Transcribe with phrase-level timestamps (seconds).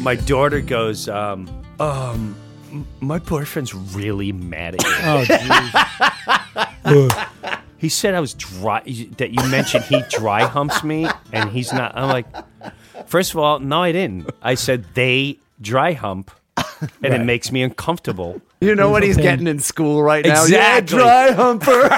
[0.00, 1.48] My daughter goes, um,
[1.80, 2.36] um,
[3.00, 4.90] my boyfriend's really mad at you.
[5.02, 7.24] Oh, jeez.
[7.78, 8.82] He said I was dry.
[9.18, 11.96] That you mentioned he dry humps me, and he's not.
[11.96, 12.26] I'm like,
[13.06, 14.28] first of all, no, I didn't.
[14.42, 18.42] I said they dry hump, and it makes me uncomfortable.
[18.60, 19.24] You know what he's pain.
[19.24, 20.42] getting in school right now?
[20.42, 20.98] Exactly.
[20.98, 21.88] Yeah, dry humper.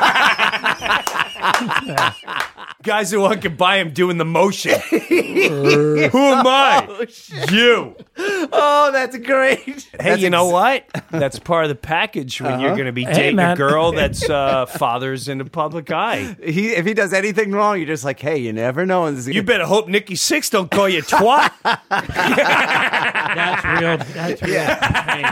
[2.83, 4.81] Guys who can buy him doing the motion.
[4.91, 7.07] Who am I?
[7.51, 7.95] you.
[8.17, 9.59] oh, that's great.
[9.65, 10.87] Hey, That's you know what?
[11.11, 14.29] That's part of the package when you're going to be Hey, dating a girl that's
[14.31, 16.37] uh, father's in the public eye.
[16.43, 19.03] He, if he does anything wrong, you're just like, hey, you never know.
[19.03, 21.53] when This You gonna- better hope Nikki Sixx don't call you twat.
[21.91, 23.97] That's real.
[24.15, 24.67] That's real.
[25.07, 25.27] pain.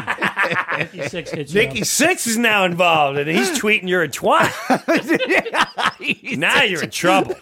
[0.78, 1.86] Nikki Sixx hits you Nikki up.
[1.86, 4.48] Sixx is now involved, and he's tweeting you're a twat.
[6.38, 7.36] now you're in trouble.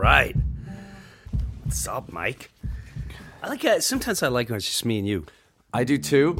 [0.00, 0.34] Right.
[1.64, 2.50] What's up, Mike?
[3.42, 3.84] I like it.
[3.84, 5.26] Sometimes I like when it's just me and you.
[5.72, 6.36] I do too.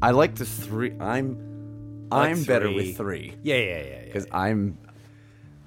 [0.00, 0.92] I like the three.
[0.98, 2.76] I'm, like I'm better three.
[2.76, 3.82] with three Yeah, yeah, yeah.
[3.82, 4.04] yeah.
[4.04, 4.78] because I'm.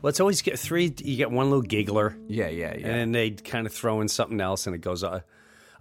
[0.01, 0.93] Let's always get three.
[0.97, 4.07] You get one little giggler, Yeah, yeah, yeah, and then they kind of throw in
[4.07, 5.03] something else, and it goes.
[5.03, 5.21] Uh,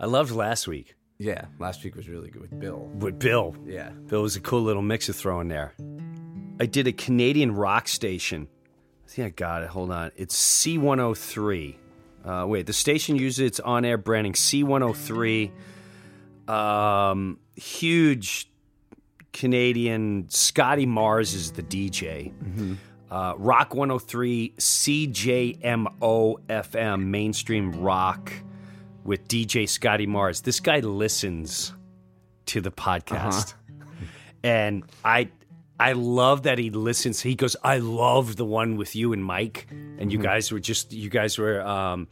[0.00, 1.46] I loved last week yeah.
[1.58, 2.78] Last week was really good with Bill.
[2.78, 3.56] with Bill.
[3.66, 3.90] Yeah.
[3.90, 5.74] Bill was a cool little mix to throw in there.
[6.60, 8.48] I did a Canadian rock station.
[9.16, 9.68] I I got it.
[9.70, 10.10] Hold on.
[10.16, 11.76] It's C103.
[12.24, 15.50] Uh, wait, the station uses its on air branding C103.
[16.48, 18.50] Um, huge
[19.32, 20.28] Canadian.
[20.28, 22.32] Scotty Mars is the DJ.
[23.10, 28.32] Uh, rock 103, CJMO FM, mainstream rock
[29.04, 30.42] with DJ Scotty Mars.
[30.42, 31.72] This guy listens
[32.46, 33.54] to the podcast.
[34.42, 35.30] And I
[35.80, 37.20] I love that he listens.
[37.20, 39.66] He goes, I love the one with you and Mike.
[39.98, 42.08] And you guys were just you guys were um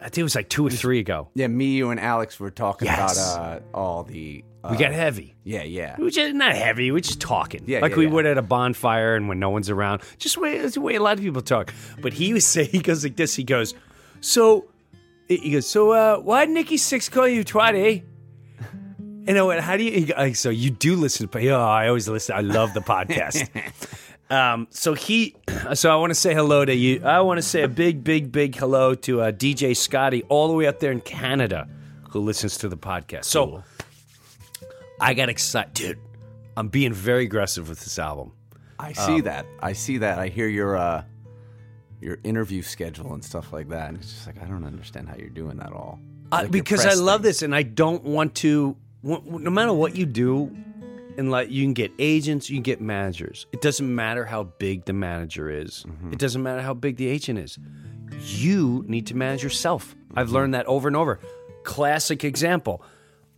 [0.00, 1.28] I think it was like two or three ago.
[1.34, 3.16] Yeah, me, you, and Alex were talking Yes.
[3.34, 4.44] about uh, all the.
[4.62, 5.34] Uh, We got heavy.
[5.44, 5.96] Yeah, yeah.
[5.98, 7.62] We just not heavy, we were just talking.
[7.66, 8.10] Yeah, like yeah, we yeah.
[8.12, 10.02] would at a bonfire and when no one's around.
[10.18, 11.72] Just way the way a lot of people talk.
[12.02, 13.72] But he was saying he goes like this, he goes,
[14.20, 14.66] So
[15.28, 18.00] he goes, So uh why did Nikki Sixx call you twat, eh?
[19.26, 20.06] And I went, how do you?
[20.16, 21.42] like, So you do listen to?
[21.42, 22.36] Yeah, I always listen.
[22.36, 23.48] I love the podcast.
[24.30, 25.34] um, so he,
[25.74, 27.02] so I want to say hello to you.
[27.04, 30.54] I want to say a big, big, big hello to uh, DJ Scotty, all the
[30.54, 31.68] way up there in Canada,
[32.10, 33.24] who listens to the podcast.
[33.24, 33.62] So
[35.00, 35.98] I got excited, dude.
[36.56, 38.32] I'm being very aggressive with this album.
[38.78, 39.46] I see Um, that.
[39.60, 40.18] I see that.
[40.18, 41.04] I hear your uh,
[42.00, 43.88] your interview schedule and stuff like that.
[43.88, 45.98] And it's just like I don't understand how you're doing that all.
[46.30, 47.28] Uh, Like because I love thing.
[47.28, 48.76] this, and I don't want to.
[49.04, 50.50] No matter what you do,
[51.18, 53.46] and like you can get agents, you can get managers.
[53.52, 55.84] It doesn't matter how big the manager is.
[55.86, 56.12] Mm-hmm.
[56.14, 57.58] It doesn't matter how big the agent is.
[58.26, 59.94] You need to manage yourself.
[60.16, 60.34] I've Mm-hmm.
[60.34, 61.20] learned that over and over.
[61.64, 62.82] Classic example.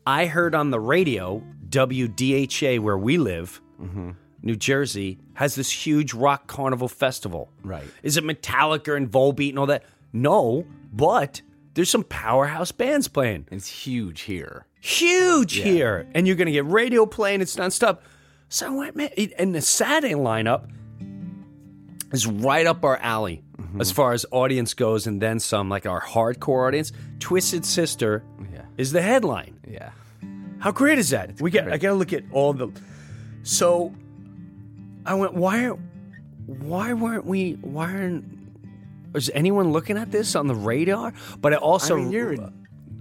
[0.06, 4.10] I heard on the radio WDHA where we live, Mm-hmm.
[4.42, 7.50] New Jersey, has this huge rock carnival festival.
[7.64, 7.84] Right.
[8.04, 9.82] Is it Metallica and Volbeat and all that?
[10.12, 11.42] No, but
[11.76, 13.46] there's some powerhouse bands playing.
[13.52, 14.66] It's huge here.
[14.80, 16.08] Huge here.
[16.14, 17.40] And you're going to get radio playing.
[17.42, 17.98] It's nonstop.
[18.48, 19.10] So I went, man.
[19.16, 20.68] it- And the Saturday lineup
[22.12, 23.80] is right up our alley mm-hmm.
[23.80, 26.92] as far as audience goes, and then some, like our hardcore audience.
[27.20, 28.22] Twisted Sister
[28.52, 28.62] Yeah.
[28.76, 29.58] is the headline.
[29.68, 29.90] Yeah.
[30.60, 31.40] How great is that?
[31.40, 31.70] we got.
[31.70, 32.68] I got to look at all the.
[33.42, 33.92] So,
[35.04, 35.34] I went.
[35.34, 35.66] Why?
[35.66, 35.78] are-
[36.46, 37.52] Why weren't we?
[37.60, 38.35] Why aren't?
[39.16, 41.12] Is anyone looking at this on the radar?
[41.40, 41.96] But I also.
[41.96, 42.40] I mean, you're in,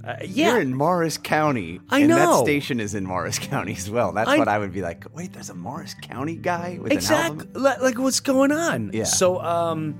[0.03, 0.51] uh, yeah.
[0.53, 1.79] you're in Morris County.
[1.89, 2.15] I and know.
[2.37, 4.11] that station is in Morris County as well.
[4.13, 5.05] That's I- what I would be like.
[5.13, 7.61] Wait, there's a Morris County guy with an exactly album.
[7.63, 9.03] like, like what's going on Yeah.
[9.05, 9.95] so um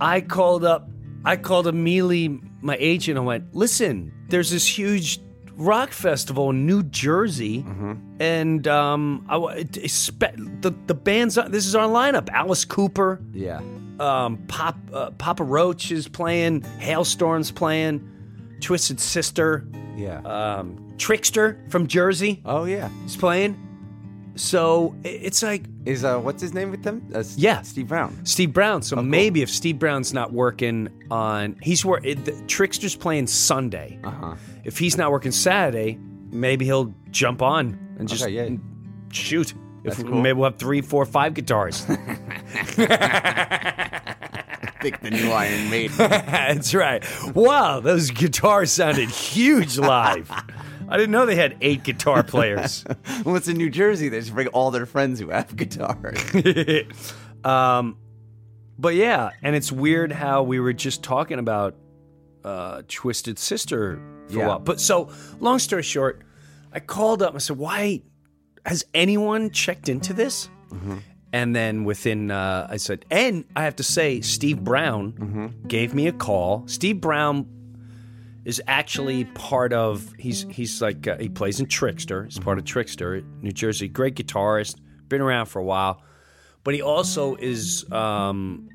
[0.00, 0.88] i called up
[1.24, 3.18] i called immediately my agent.
[3.18, 5.20] I went, listen, there's this huge
[5.54, 7.62] rock festival in New Jersey,
[8.18, 11.34] and um, I, wa- it- it's spe- the the bands.
[11.50, 13.60] This is our lineup: Alice Cooper, Yeah.
[14.00, 18.00] Um, Pop uh, Papa Roach is playing, Halestorm's playing,
[18.60, 20.18] Twisted Sister, Yeah.
[20.20, 22.88] um, Trixter from Jersey oh yeah.
[23.02, 23.60] he's playing.
[24.36, 27.08] So it's like Is uh what's his name with them?
[27.14, 27.62] Uh, Yeah.
[27.62, 28.24] Steve Brown.
[28.24, 28.82] Steve Brown.
[28.82, 33.98] So maybe if Steve Brown's not working on, he's the Trixter's playing Sunday.
[34.02, 34.34] Uh huh.
[34.64, 35.98] If he's not working Saturday,
[36.32, 38.56] maybe he'll jump on and just Okay, yeah.
[39.12, 39.54] shoot.
[39.84, 40.20] If cool.
[40.20, 41.86] maybe we'll have three, four, five guitars.
[44.90, 45.96] The new Iron Maiden.
[45.96, 47.04] That's right.
[47.34, 50.30] Wow, those guitars sounded huge live.
[50.88, 52.84] I didn't know they had eight guitar players.
[53.24, 54.08] well, it's in New Jersey.
[54.08, 56.18] They just bring all their friends who have guitars.
[57.44, 57.96] um,
[58.78, 61.74] but yeah, and it's weird how we were just talking about
[62.44, 64.58] uh, Twisted Sister for a while.
[64.58, 65.10] But so,
[65.40, 66.22] long story short,
[66.72, 68.02] I called up and I said, "Why
[68.66, 70.50] has anyone checked into this?"
[71.34, 76.06] And then within, uh, I said, and I have to say, Steve Brown gave me
[76.06, 76.62] a call.
[76.68, 77.46] Steve Brown
[78.44, 80.12] is actually part of.
[80.16, 82.26] He's he's like uh, he plays in Trixter.
[82.26, 83.88] He's part of Trixter, New Jersey.
[83.88, 84.76] Great guitarist,
[85.08, 86.02] been around for a while,
[86.62, 87.84] but he also is.
[87.90, 88.68] Um,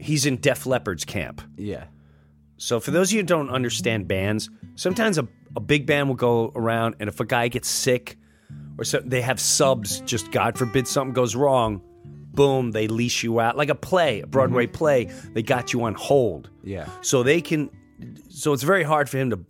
[0.00, 1.42] he's in Def Leppard's camp.
[1.56, 1.84] yeah.
[2.56, 6.16] So for those of you who don't understand bands, sometimes a, a big band will
[6.16, 8.16] go around, and if a guy gets sick,
[8.78, 11.80] or so, they have subs, just God forbid something goes wrong,
[12.32, 15.04] boom, they leash you out like a play, a Broadway play.
[15.32, 16.88] They got you on hold, Yeah.
[17.00, 17.70] so they can.
[18.28, 19.40] So it's very hard for him to,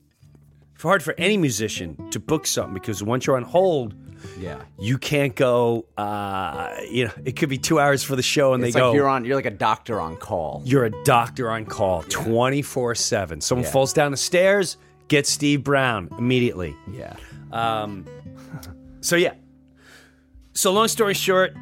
[0.83, 3.95] hard for any musician to book something because once you're on hold,
[4.39, 4.61] Yeah.
[4.79, 5.87] you can't go.
[5.97, 8.91] Uh, you know, it could be two hours for the show, and It's they like
[8.91, 8.95] go.
[8.95, 9.25] you're on.
[9.25, 10.61] You're like a doctor on call.
[10.67, 13.41] You're a doctor on call 24 7.
[13.41, 13.71] Someone Yeah.
[13.71, 14.77] falls down the stairs,
[15.09, 16.77] get Steve Brown immediately.
[16.93, 17.15] Yeah.
[17.53, 18.05] Um,
[19.05, 19.35] so, yeah.
[20.55, 21.55] So, long story short,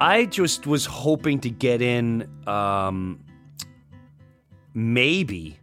[0.00, 3.20] I just was hoping to get in um,
[4.74, 5.58] maybe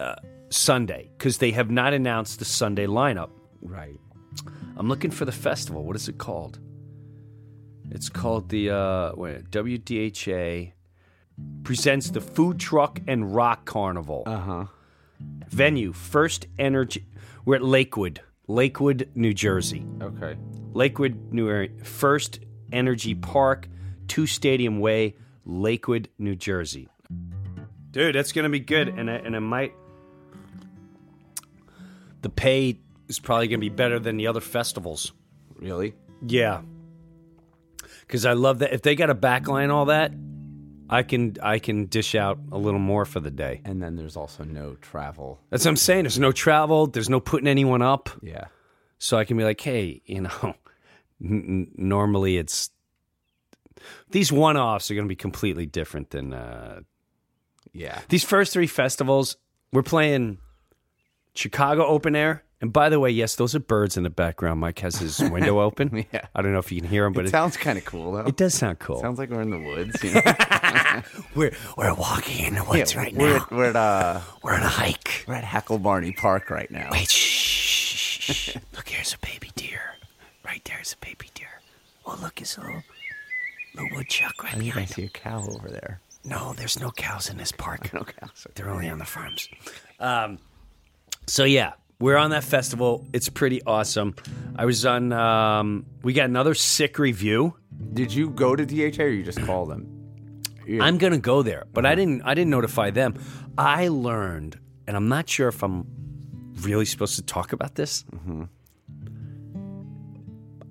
[0.00, 0.16] uh,
[0.50, 3.30] Sunday because they have not announced the Sunday lineup.
[3.62, 4.00] Right.
[4.76, 5.84] I'm looking for the festival.
[5.84, 6.58] What is it called?
[7.90, 10.72] It's called the uh, wait, WDHA
[11.62, 14.24] presents the Food Truck and Rock Carnival.
[14.26, 14.64] Uh huh.
[15.48, 17.06] Venue First Energy.
[17.44, 19.84] We're at Lakewood, Lakewood, New Jersey.
[20.02, 20.36] Okay.
[20.72, 22.40] Lakewood, New Area, First
[22.72, 23.68] Energy Park,
[24.08, 25.14] Two Stadium Way,
[25.44, 26.88] Lakewood, New Jersey.
[27.90, 29.72] Dude, that's gonna be good, and I, and it might.
[32.22, 35.12] The pay is probably gonna be better than the other festivals.
[35.56, 35.94] Really?
[36.26, 36.62] Yeah.
[38.08, 38.72] Cause I love that.
[38.72, 40.12] If they got a backline, all that,
[40.90, 43.60] I can I can dish out a little more for the day.
[43.64, 45.40] And then there's also no travel.
[45.50, 46.04] That's what I'm saying.
[46.04, 46.86] There's no travel.
[46.86, 48.10] There's no putting anyone up.
[48.22, 48.46] Yeah.
[48.98, 50.54] So I can be like, hey, you know,
[51.24, 52.70] n- normally it's
[54.10, 56.80] these one-offs are going to be completely different than uh,
[57.72, 58.00] Yeah.
[58.08, 59.36] these first three festivals.
[59.72, 60.38] We're playing
[61.34, 64.60] Chicago Open Air, and by the way, yes, those are birds in the background.
[64.60, 66.06] Mike has his window open.
[66.12, 66.26] Yeah.
[66.34, 68.12] I don't know if you can hear them, but It it, sounds kind of cool
[68.12, 68.20] though.
[68.20, 69.00] it does sound cool.
[69.00, 70.02] Sounds like we're in the woods.
[70.02, 70.20] You know?
[71.34, 73.46] we're we're walking in the woods right we're now.
[73.50, 75.24] We're at uh, We're on a hike.
[75.26, 76.88] we're at Hacklebarney Park right now.
[76.92, 78.56] Wait, shh, shh, shh.
[78.74, 79.80] Look, here's a baby deer.
[80.44, 81.48] Right there's a baby deer.
[82.06, 82.82] Oh, look, it's a little,
[83.74, 84.94] little woodchuck right I I behind him.
[84.94, 86.00] see a cow over there.
[86.24, 87.90] No, there's no cows in this park.
[87.94, 88.46] No cows.
[88.54, 89.48] They're only on the farms.
[90.00, 90.38] Um,
[91.26, 93.06] so yeah, we're on that festival.
[93.12, 94.14] It's pretty awesome.
[94.56, 95.12] I was on.
[95.12, 97.54] Um, we got another sick review.
[97.92, 100.03] Did you go to DHA or you just call them?
[100.66, 102.22] You- I'm gonna go there, but I didn't.
[102.22, 103.14] I didn't notify them.
[103.58, 105.86] I learned, and I'm not sure if I'm
[106.60, 108.04] really supposed to talk about this.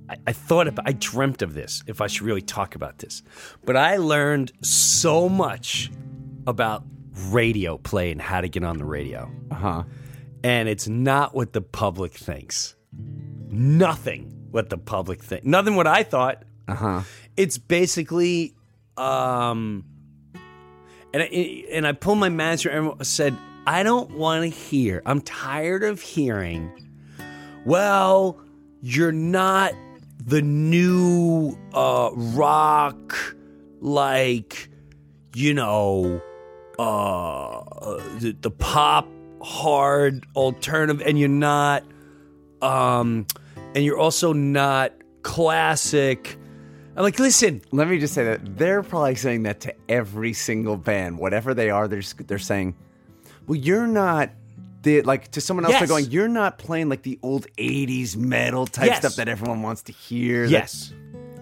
[0.10, 1.84] I, I thought about, I dreamt of this.
[1.88, 3.24] If I should really talk about this,
[3.66, 5.92] but I learned so much
[6.46, 6.84] about
[7.30, 9.84] radio play and how to get on the radio, uh-huh.
[10.44, 12.76] and it's not what the public thinks.
[13.50, 15.46] Nothing what the public thinks.
[15.46, 17.02] Nothing what I thought Uh-huh.
[17.38, 18.56] it's basically
[18.98, 19.86] um
[21.14, 25.22] and I, and I pulled my manager and said I don't want to hear I'm
[25.22, 26.72] tired of hearing
[27.66, 28.40] well
[28.82, 29.74] you're not
[30.26, 33.36] the new uh rock
[33.80, 34.70] like
[35.34, 36.22] you know
[36.80, 37.62] uh
[38.20, 39.08] the, the pop
[39.42, 41.84] hard alternative and you're not
[42.62, 43.26] um
[43.76, 46.38] and you're also not classic
[46.96, 50.78] I'm like, listen, Let me just say that they're probably saying that to every single
[50.78, 51.88] band, whatever they are.
[51.88, 52.76] They're just, they're saying,
[53.48, 54.30] Well, you're not.
[54.84, 55.80] The, like to someone else, Yes.
[55.80, 56.12] they're going.
[56.12, 58.98] You're not playing like the old '80s metal type Yes.
[58.98, 60.44] stuff that everyone wants to hear.
[60.44, 60.94] that- Yes.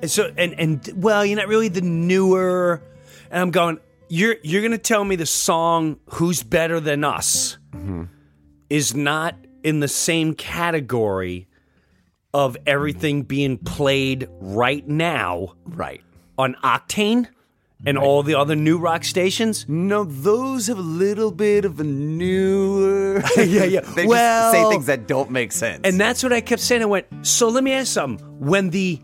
[0.02, 2.84] And so and and well, you're not really the newer.
[3.32, 3.80] And I'm going.
[4.10, 8.04] You're you're gonna tell me the song "Who's Better Than Us" mm-hmm.
[8.70, 11.48] is not in the same category
[12.34, 16.02] of everything being played right now right.
[16.38, 17.28] on Octane
[17.86, 19.66] and all the other new rock stations.
[19.68, 23.22] No, those have a little bit of a newer.
[23.38, 23.80] Yeah, yeah.
[23.96, 25.82] they Well- just say things that don't make sense.
[25.84, 26.82] And that's what I kept saying.
[26.84, 28.26] I went, so let me ask something.
[28.40, 29.00] When the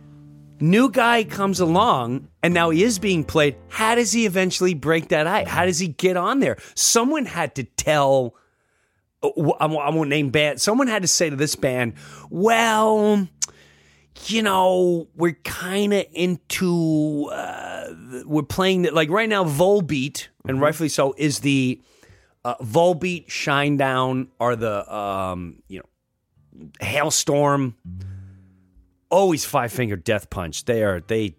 [0.59, 5.09] new guy comes along and now he is being played, how does he eventually break
[5.09, 5.45] that eye?
[5.45, 6.57] How does he get on there?
[6.75, 8.35] Someone had to tell,
[9.23, 11.93] I won't I won't name band, someone had to say to this band,
[12.29, 13.27] well,
[14.25, 17.87] you know, we're kind of into, uh,
[18.25, 21.81] we're playing that, like right now, Volbeat, and rightfully so, is the
[22.43, 27.75] uh, Volbeat, Shinedown are the, um, you know, Halestorm,
[29.09, 30.65] always Five Finger Death Punch.
[30.65, 31.35] They are they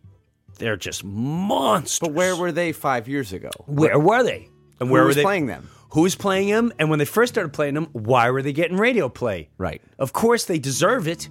[0.59, 2.01] they're just monsters.
[2.01, 3.51] but where were they five years ago?
[3.67, 4.49] where were they?
[4.81, 5.69] And where Who were was they playing them?
[5.91, 6.73] Who was playing them?
[6.79, 9.49] And when they first started playing them, why were they getting radio play?
[9.59, 9.81] Right.
[9.99, 11.29] Of course they deserve it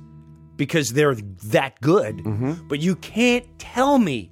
[0.55, 2.17] because they're that good.
[2.17, 2.67] Mm-hmm.
[2.67, 4.31] But you can't tell me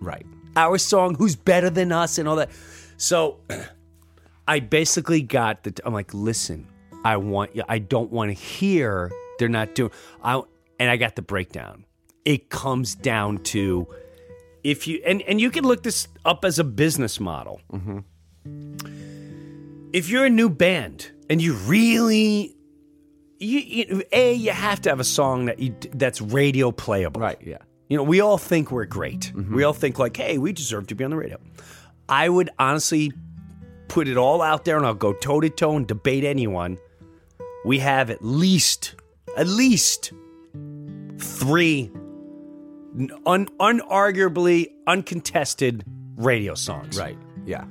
[0.00, 0.24] Right.
[0.56, 2.50] our song who's better than us and all that.
[2.96, 3.40] So
[4.48, 6.66] I basically got the I'm like, listen,
[7.04, 9.90] I want you I don't want to hear they're not doing
[10.22, 10.40] I
[10.80, 11.84] and I got the breakdown.
[12.24, 13.86] It comes down to
[14.64, 17.60] if you and, and you can look this up as a business model.
[19.92, 22.54] If you're a new band and you really
[23.38, 27.20] you, you a you have to have a song that you that's radio playable.
[27.20, 27.38] Right.
[27.42, 27.58] Yeah.
[27.88, 29.32] You know, we all think we're great.
[29.34, 29.54] Mm-hmm.
[29.54, 31.38] We all think like, hey, we deserve to be on the radio.
[32.08, 33.12] I would honestly
[33.88, 36.78] put it all out there and I'll go toe to toe and debate anyone.
[37.64, 38.96] We have at least,
[39.36, 40.12] at least
[41.18, 41.90] three
[43.26, 45.84] un- unarguably uncontested
[46.16, 46.98] radio songs.
[46.98, 47.18] Right.
[47.44, 47.66] Yeah.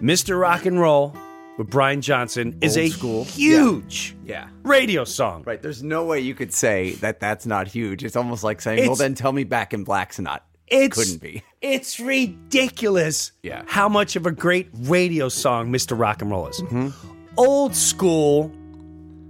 [0.00, 0.40] Mr.
[0.40, 1.14] Rock and Roll
[1.56, 3.24] with Brian Johnson is Old a school.
[3.24, 4.48] huge Yeah.
[4.62, 5.42] radio song.
[5.44, 5.60] Right.
[5.60, 8.04] There's no way you could say that that's not huge.
[8.04, 10.44] It's almost like saying, well, It's- then tell me Back in Black's not.
[10.68, 11.42] It's Couldn't be.
[11.62, 13.32] It's ridiculous.
[13.42, 13.62] Yeah.
[13.66, 15.98] How much of a great radio song Mr.
[15.98, 16.60] Rock and Roll is.
[16.60, 16.88] Mm-hmm.
[17.36, 18.52] Old School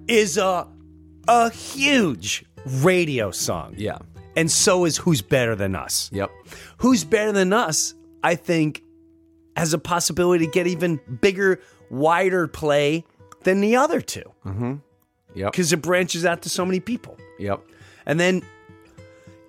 [0.09, 0.67] is a
[1.29, 2.45] a huge
[2.83, 3.75] radio song.
[3.77, 3.99] Yeah.
[4.37, 6.11] And so is Who's Better Than Us.
[6.13, 6.31] Yep.
[6.79, 7.95] Who's Better Than Us,
[8.25, 8.83] I think,
[9.59, 11.61] has a possibility to get even bigger,
[11.91, 13.05] wider play
[13.43, 14.23] than the other two.
[15.35, 15.53] Yep.
[15.53, 17.17] Because it branches out to so many people.
[17.39, 17.61] Yep.
[18.07, 18.43] And then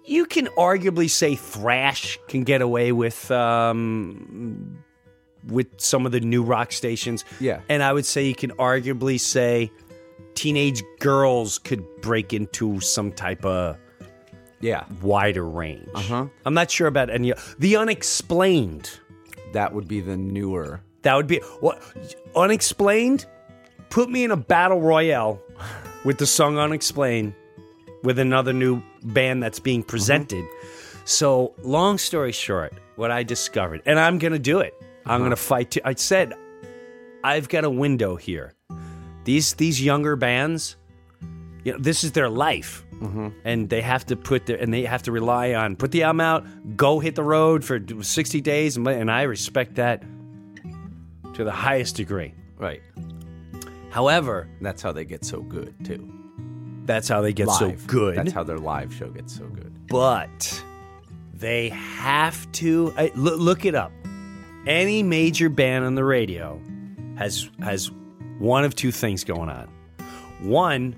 [0.05, 4.77] you can arguably say thrash can get away with um,
[5.47, 7.23] with some of the new rock stations.
[7.39, 7.61] Yeah.
[7.69, 9.71] And I would say you can arguably say
[10.35, 13.77] teenage girls could break into some type of
[14.59, 14.83] Yeah.
[15.01, 15.87] wider range.
[15.95, 16.27] Uh-huh.
[16.45, 18.99] I'm not sure about any the unexplained.
[19.53, 20.81] That would be the newer.
[21.01, 21.81] That would be what
[22.35, 23.25] unexplained.
[23.89, 25.41] Put me in a battle royale
[26.05, 27.33] with the song Unexplained
[28.03, 29.89] with another new band that's being mm-hmm.
[29.89, 30.45] presented.
[31.05, 34.73] So, long story short, what I discovered, and I'm going to do it.
[35.05, 35.17] I'm uh-huh.
[35.17, 35.71] going to fight.
[35.71, 36.33] To, I said,
[37.23, 38.53] I've got a window here.
[39.23, 40.75] These these younger bands,
[41.63, 43.29] you know, this is their life, Mm-hmm.
[43.45, 46.19] and they have to put their and they have to rely on put the album
[46.21, 50.03] out, go hit the road for 60 days, and, and I respect that
[51.35, 52.33] to the highest degree.
[52.57, 52.81] Right.
[53.89, 56.11] However, That's how they get so good too.
[56.85, 57.57] that's how they get Live.
[57.57, 58.17] so good.
[58.17, 59.73] That's how their live show gets so good.
[59.87, 60.63] but
[61.33, 63.91] they have to I, look, look it up.
[64.67, 66.59] Any major band on the radio
[67.17, 67.91] has has
[68.39, 69.69] one of two things going on.
[70.41, 70.95] One,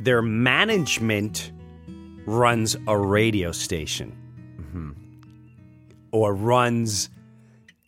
[0.00, 1.52] their management
[2.26, 4.16] runs a radio station
[6.12, 7.08] or runs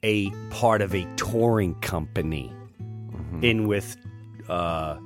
[0.05, 2.53] a part of a touring company
[3.41, 3.97] in with
[4.49, 4.97] uh,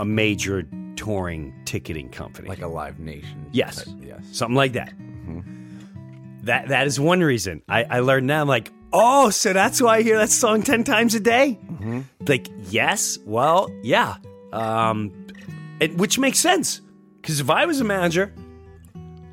[0.00, 2.48] a major touring ticketing company.
[2.48, 3.46] Like a live nation.
[3.52, 3.84] Yes.
[3.84, 4.24] type- Yes.
[4.32, 4.92] Something like that.
[6.42, 7.62] That that is one reason.
[7.68, 8.40] I, I learned now.
[8.40, 11.58] I'm like, oh, so that's why I hear that song ten times a day.
[12.26, 14.16] Like, yes, well, yeah,
[14.52, 15.12] um,
[15.80, 16.80] it, which makes sense
[17.20, 18.32] because if I was a manager,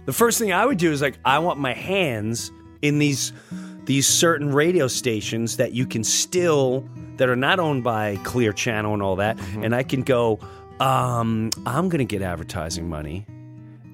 [0.05, 3.33] the first thing I would do is like, I want my hands in these
[3.85, 6.87] these certain radio stations that you can still
[7.17, 10.39] that are not owned by Clear Channel and all that, and I can go.
[10.79, 13.25] Um, I'm gonna get advertising money,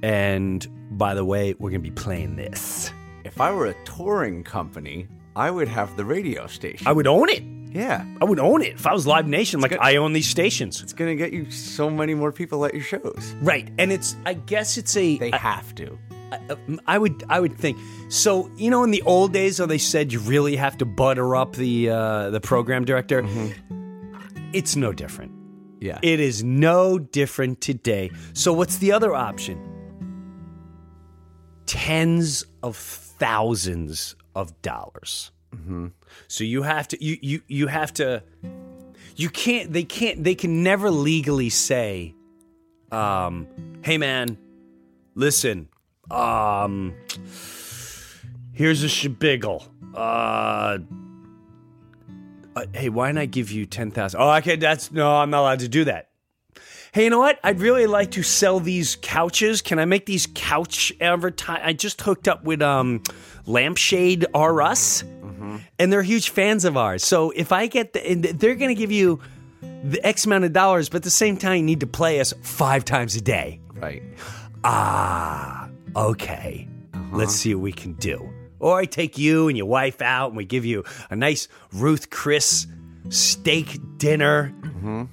[0.01, 0.67] and
[0.97, 2.91] by the way, we're gonna be playing this.
[3.23, 6.87] If I were a touring company, I would have the radio station.
[6.87, 7.43] I would own it.
[7.71, 8.05] Yeah.
[8.21, 9.61] I would own it if I was Live Nation.
[9.61, 9.79] Like good.
[9.79, 13.35] I own these stations, It's gonna get you so many more people at your shows.
[13.41, 13.69] right?
[13.77, 15.97] And it's I guess it's a They I- have to.
[16.31, 16.55] Uh,
[16.87, 17.77] I would I would think
[18.09, 18.49] so.
[18.55, 21.55] You know, in the old days, though, they said you really have to butter up
[21.57, 23.21] the uh, the program director.
[23.23, 24.49] Mm-hmm.
[24.53, 25.31] It's no different.
[25.81, 25.99] Yeah.
[26.01, 28.11] It is no different today.
[28.33, 29.59] So what's the other option?
[31.65, 35.31] Tens of thousands of dollars.
[35.55, 35.87] Mm-hmm.
[36.27, 38.23] So you have to you you you have to
[39.15, 42.15] you can't they can't they can never legally say
[42.91, 43.47] um
[43.83, 44.37] hey man
[45.15, 45.69] listen
[46.09, 46.93] um
[48.53, 50.77] here's a shabiggle uh
[52.55, 54.19] uh, hey, why didn't I give you ten thousand?
[54.21, 56.09] Oh, okay, that's no, I'm not allowed to do that.
[56.93, 57.39] Hey, you know what?
[57.45, 59.61] I'd really like to sell these couches.
[59.61, 61.61] Can I make these couch advertise?
[61.63, 63.01] I just hooked up with um,
[63.45, 65.05] Lampshade R Us,
[65.79, 67.03] and they're huge fans of ours.
[67.03, 69.19] So if I get the, and they're going to give you
[69.83, 72.33] the X amount of dollars, but at the same time, you need to play us
[72.41, 73.59] five times a day.
[73.73, 74.03] Right.
[74.63, 76.67] Ah, okay.
[77.11, 78.29] Let's see what we can do.
[78.59, 82.09] Or I take you and your wife out and we give you a nice Ruth
[82.09, 82.67] Chris
[83.09, 84.53] steak dinner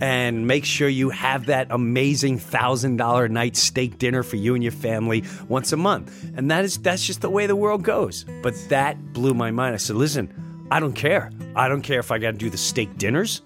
[0.01, 4.63] and make sure you have that amazing thousand dollar night steak dinner for you and
[4.63, 6.31] your family once a month.
[6.37, 8.25] And that is that's just the way the world goes.
[8.43, 9.75] But that blew my mind.
[9.75, 11.31] I said, listen, I don't care.
[11.57, 13.43] I don't care if I got to do the steak dinners.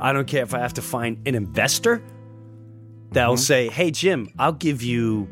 [0.00, 2.02] I don't care if I have to find an investor
[3.10, 3.40] that'll mm-hmm.
[3.40, 5.28] say, "Hey Jim, I'll give you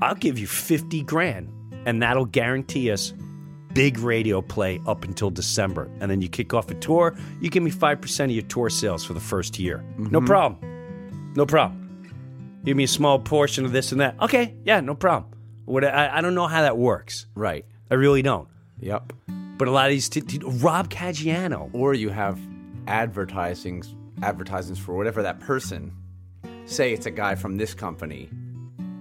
[0.00, 1.52] I'll give you 50 grand
[1.86, 3.12] and that'll guarantee us
[3.78, 5.88] big radio play up until December.
[6.00, 9.04] And then you kick off a tour, you give me 5% of your tour sales
[9.04, 9.84] for the first year.
[9.96, 10.26] No mm-hmm.
[10.26, 11.32] problem.
[11.36, 12.60] No problem.
[12.64, 14.20] Give me a small portion of this and that.
[14.20, 15.30] Okay, yeah, no problem.
[15.64, 17.26] What I, I don't know how that works.
[17.36, 17.64] Right.
[17.88, 18.48] I really don't.
[18.80, 19.12] Yep.
[19.58, 22.36] But a lot of these, t- t- Rob Caggiano, Or you have
[22.88, 23.94] advertisings
[24.24, 25.94] advertisements for whatever that person.
[26.66, 28.28] Say it's a guy from this company.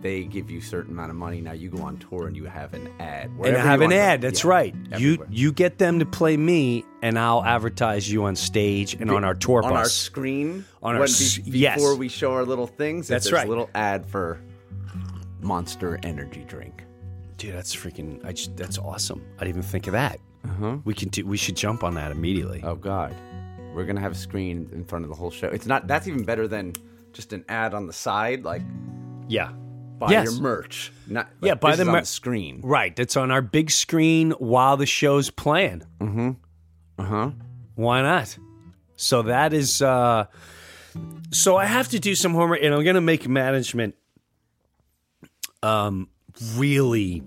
[0.02, 1.42] They give you a certain amount of money.
[1.42, 3.32] Now you go on tour and you have an ad.
[3.44, 4.22] and I have an ad.
[4.22, 4.76] That's Yeah, right.
[4.76, 5.28] You everywhere.
[5.32, 9.34] you get them to play me, and I'll advertise you on stage and on our
[9.34, 9.78] tour on bus.
[9.80, 11.78] our screen On our when s- be- yes.
[11.78, 13.08] before we show our little things.
[13.08, 13.46] That's right.
[13.48, 14.40] A little ad for
[15.42, 16.84] Monster Energy drink.
[17.38, 18.24] Dude, that's freaking.
[18.26, 19.22] I just, that's awesome.
[19.38, 20.20] I didn't even think of that.
[20.44, 20.78] Uh-huh.
[20.86, 21.26] We can do.
[21.26, 22.62] We should jump on that immediately.
[22.64, 23.16] Oh God,
[23.74, 25.48] we're gonna have a screen in front of the whole show.
[25.48, 25.88] It's not.
[25.88, 26.74] That's even better than
[27.14, 28.62] just an ad on the side, like
[29.28, 29.52] yeah.
[30.00, 30.32] Buy Yes.
[30.32, 30.92] your merch.
[31.08, 32.62] Not Yeah, like, buy this the mer- the screen.
[32.64, 32.98] Right.
[33.00, 35.84] it's on our big screen while the show's playing.
[36.02, 37.32] Uh huh.
[37.76, 38.38] Why not?
[38.96, 39.82] So that is.
[39.82, 40.26] uh
[41.32, 43.96] So I have to do some homework, and I'm going to make management.
[45.64, 46.10] Um,
[46.56, 47.24] really.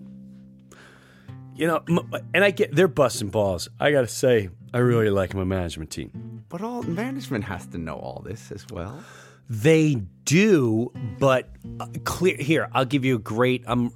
[1.54, 3.68] You know, m- and I get they're busting balls.
[3.78, 6.44] I got to say, I really like my management team.
[6.48, 9.02] But all management has to know all this as well.
[9.50, 12.68] They do, but uh, clear here.
[12.72, 13.64] I'll give you a great.
[13.66, 13.92] Um,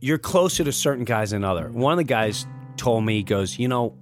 [0.00, 1.70] you're closer to certain guys than other.
[1.70, 3.96] One of the guys told me, he goes, you know,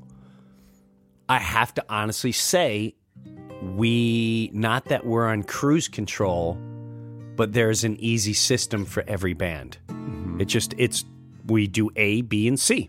[1.29, 2.95] I have to honestly say,
[3.77, 6.59] we not that we're on cruise control,
[7.37, 9.77] but there's an easy system for every band.
[10.39, 11.05] It just it's
[11.45, 12.89] we do A, B, and C.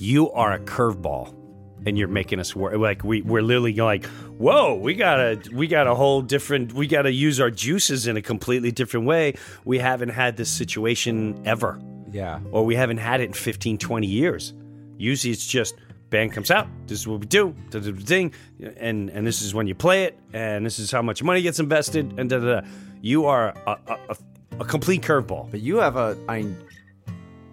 [0.00, 1.37] You are a curveball
[1.86, 4.04] and you're making us work like we we're literally like
[4.38, 8.22] whoa we gotta we got a whole different we gotta use our juices in a
[8.22, 12.40] completely different way we haven't had this situation ever Yeah.
[12.50, 14.52] or we haven't had it in 15 20 years
[14.96, 15.74] usually it's just
[16.10, 18.32] band comes out this is what we do da, da, da, ding
[18.78, 21.60] and and this is when you play it and this is how much money gets
[21.60, 22.68] invested and da da da
[23.00, 24.16] you are a, a,
[24.60, 26.18] a, complete curveball But you have a.
[26.28, 26.44] I.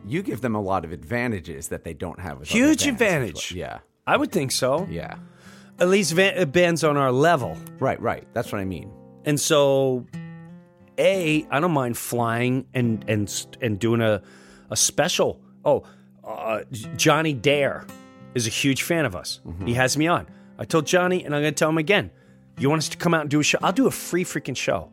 [0.07, 3.51] You give them a lot of advantages that they don't have Huge advantage.
[3.51, 3.79] Yeah.
[4.07, 5.15] I would think so Yeah.
[5.79, 7.99] at least van, bands on our level Right.
[8.01, 8.25] Right.
[8.33, 8.89] That's what I mean.
[9.25, 10.05] And so,
[10.97, 13.27] a I don't mind flying and and
[13.61, 14.21] and doing a
[14.69, 15.41] a special.
[15.65, 15.83] Oh,
[16.23, 16.61] uh,
[16.95, 17.85] Johnny Dare
[18.33, 19.41] is a huge fan of us.
[19.65, 20.27] He has me on.
[20.57, 22.11] I told Johnny, and I'm going to tell him again.
[22.57, 23.57] You want us to come out and do a show?
[23.61, 24.89] I'll do a free freaking show.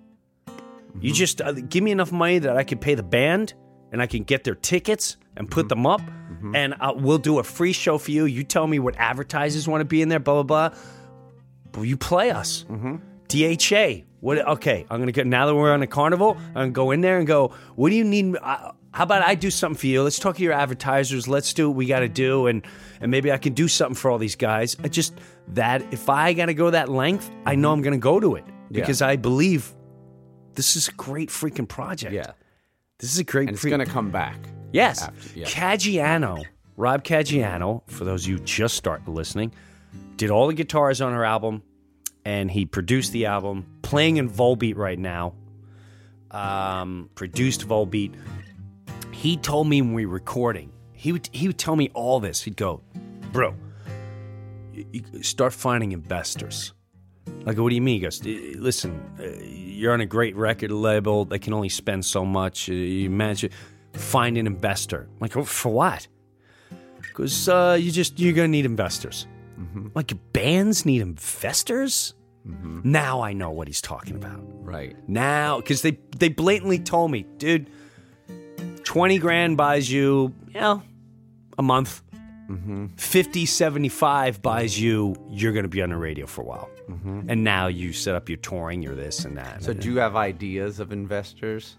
[1.01, 3.55] You just uh, give me enough money that I can pay the band
[3.93, 6.55] and I can get their tickets and put them up, mm-hmm.
[6.55, 8.25] and i we'll do a free show for you.
[8.25, 10.79] You tell me what advertisers want to be in there, blah blah blah.
[11.75, 12.65] Will you play us?
[12.69, 12.97] Mm-hmm.
[13.29, 14.05] DHA.
[14.21, 14.39] What?
[14.47, 16.37] Okay, I'm gonna go now that we're on a carnival.
[16.49, 17.53] I'm gonna go in there and go.
[17.75, 18.37] What do you need?
[18.37, 20.03] Uh, how about I do something for you?
[20.03, 21.27] Let's talk to your advertisers.
[21.27, 22.65] Let's do what we got to do, and
[23.01, 24.77] and maybe I can do something for all these guys.
[24.85, 25.15] I just
[25.49, 27.79] that if I got to go that length, I know mm-hmm.
[27.79, 29.75] I'm gonna go to it because I believe
[30.55, 32.13] this is a great freaking project.
[32.13, 32.33] Yeah.
[32.99, 33.49] this is a great.
[33.49, 34.39] And it's gonna come back.
[34.73, 35.03] Yes.
[35.03, 35.47] after- yeah.
[35.47, 36.43] Caggiano,
[36.77, 39.53] Rob Caggiano, for those of you just starting listening,
[40.17, 41.63] did all the guitars on her album,
[42.25, 43.67] and he produced the album.
[43.83, 45.35] Playing in Volbeat right now.
[46.31, 48.15] Um, produced Volbeat.
[49.11, 52.41] He told me when we were recording, he would he would tell me all this.
[52.43, 52.81] He'd go,
[53.33, 53.55] "Bro,
[55.21, 56.73] start finding investors."
[57.47, 57.97] I go, what do you mean?
[57.97, 61.25] He goes, "Eh, listen, uh, you're on a great record label.
[61.25, 62.69] They can only spend so much.
[62.69, 63.53] Uh, you manage it.
[63.95, 65.09] Find an investor.
[65.11, 66.07] I'm like, oh, for what?
[67.01, 69.27] Because uh, you just you're gonna need investors.
[69.95, 72.15] Like bands need investors.
[72.45, 74.41] Now I know what he's talking about.
[74.65, 74.97] Right.
[75.09, 77.71] Now, because they they blatantly told me, dude,
[78.85, 80.83] twenty grand buys you, you know,
[81.59, 82.03] a month.
[82.49, 82.89] Mm-hmm.
[82.97, 86.69] 50, 75 buys you, you're going to be on the radio for a while.
[87.29, 89.55] And now you set up your touring, you're this and that.
[89.55, 89.65] Mm-hmm.
[89.65, 91.77] So do you have ideas of investors?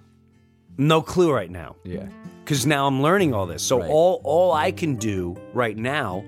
[0.77, 1.75] No clue right now.
[1.83, 2.07] Yeah.
[2.43, 3.63] because now I'm learning all this.
[3.63, 3.89] So Right.
[3.89, 6.23] all all I can do right now,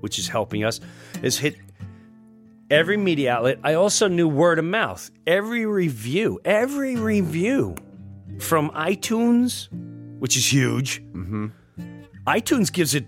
[0.00, 0.80] which is helping us,
[1.22, 1.54] is hit
[2.70, 3.58] every media outlet.
[3.62, 5.10] I also knew word of mouth.
[5.26, 7.76] Every review, every review
[8.40, 9.68] from iTunes,
[10.18, 11.00] which is huge.
[11.12, 11.46] Mm-hmm.
[12.26, 13.06] iTunes gives it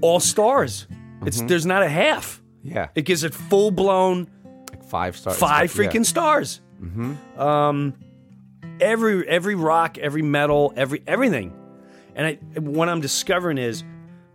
[0.00, 0.86] all stars.
[1.20, 1.46] Mm-hmm.
[1.48, 2.40] there's not a half.
[2.62, 2.88] Yeah.
[2.94, 4.28] It gives it full blown
[4.70, 5.38] Like five stars.
[5.38, 5.82] five Yeah.
[5.86, 6.60] freaking stars.
[6.80, 7.16] Mhm.
[7.38, 7.94] Um,
[8.80, 11.52] every every rock, every metal, every everything.
[12.14, 13.84] And I, what I'm discovering is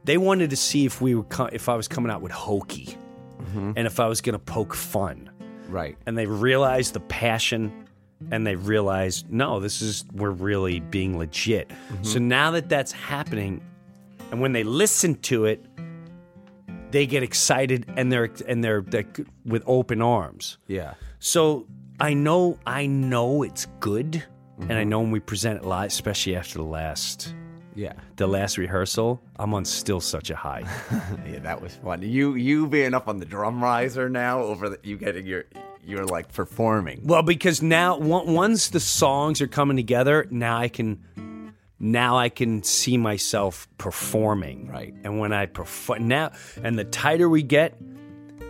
[0.04, 2.98] they wanted to see if we were co- if I was coming out with hokey,
[3.40, 3.74] mm-hmm.
[3.76, 5.30] and if I was going to poke fun.
[5.68, 5.98] Right.
[6.06, 7.88] And they realized the passion,
[8.30, 11.70] and they realized no, this is we're really being legit.
[11.70, 12.04] Mm-hmm.
[12.04, 13.62] So now that that's happening,
[14.32, 15.66] and when they listen to it,
[16.92, 19.08] they get excited and they're and they're, they're
[19.46, 20.58] with open arms.
[20.68, 20.96] Yeah.
[21.20, 21.68] So
[22.00, 24.24] I know I know it's good,
[24.62, 24.78] and Mm-hmm.
[24.80, 27.34] I know when we present it live, especially after the last
[27.76, 27.94] Yeah.
[28.18, 30.64] the last rehearsal, I'm on still such a high.
[31.30, 32.02] Yeah, that was fun.
[32.04, 35.46] You you being up on the drum riser now over the, you getting your
[35.84, 37.02] you're like performing.
[37.06, 41.04] well, because now once the songs are coming together, now I can
[41.80, 44.68] now I can see myself performing.
[44.68, 44.94] Right.
[45.04, 46.32] And when I perform now,
[46.64, 47.80] and the tighter we get,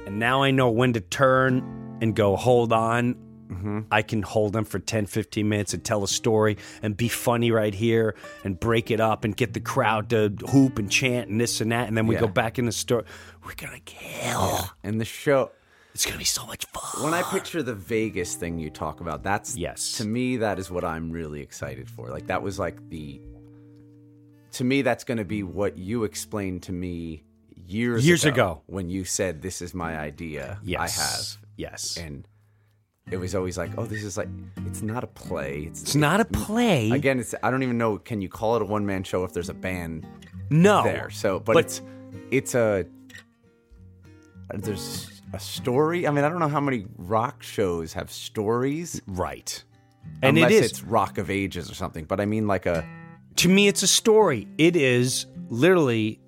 [0.06, 3.16] and now I know when to turn and go, hold on.
[3.52, 3.80] Mm-hmm.
[3.92, 7.52] I can hold them for 10, 15 minutes and tell a story and be funny
[7.52, 11.40] right here and break it up and get the crowd to hoop and chant and
[11.42, 11.88] this and that.
[11.88, 12.22] And then we Yeah.
[12.22, 13.04] go back in the store.
[13.46, 14.70] We're going to kill.
[14.84, 15.52] And the show
[15.94, 17.04] It's going to be so much fun.
[17.04, 19.98] when I picture the Vegas thing you talk about, that's Yes.
[19.98, 22.08] To me, that is what I'm really excited for.
[22.10, 23.20] Like that was like the.
[24.54, 27.24] To me, that's going to be what you explained to me
[27.56, 28.62] years Years ago.
[28.68, 30.60] when you said, "This is my idea.
[30.64, 30.80] Yes.
[31.00, 31.98] I have." Yes.
[31.98, 32.28] and
[33.10, 34.30] it was always like, "Oh, this is like
[34.66, 35.64] it's not a play.
[35.68, 36.92] It's, it's not a play.
[36.92, 37.20] again.
[37.20, 37.98] It's I don't even know.
[37.98, 40.06] Can you call it a one man show if there's a band
[40.50, 40.84] no.
[40.84, 41.10] there?
[41.10, 41.82] So, but, But- it's
[42.30, 42.86] it's a
[44.54, 46.08] there's a story.
[46.08, 49.64] I mean, I don't know how many rock shows have stories, Right.
[50.24, 50.72] And unless it is.
[50.72, 52.06] it's Rock of Ages or something.
[52.06, 52.86] But I mean, like a
[53.38, 56.20] to me it's a story it is literally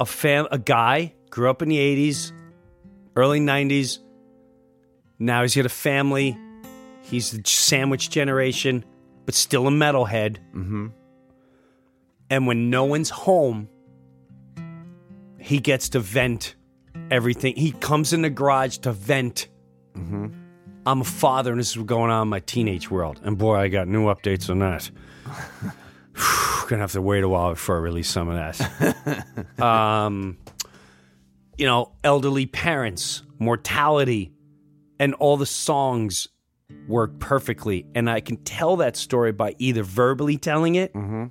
[0.00, 2.32] a fam a guy grew up in the 80s
[3.16, 4.00] early 90s
[5.18, 6.36] now he's got a family
[7.02, 8.84] he's the sandwich generation
[9.26, 10.88] but still a metalhead mm-hmm.
[12.30, 13.68] and when no one's home
[15.38, 16.54] he gets to vent
[17.10, 19.48] everything he comes in the garage to vent
[20.86, 23.20] I'm a father, and this is what's going on in my teenage world.
[23.24, 24.90] And boy, I got new updates on that.
[26.68, 29.62] Gonna have to wait a while before I release some of that.
[29.62, 30.38] um,
[31.56, 34.32] you know, elderly parents, mortality,
[34.98, 36.28] and all the songs
[36.88, 37.86] work perfectly.
[37.94, 41.26] And I can tell that story by either verbally telling it mm-hmm.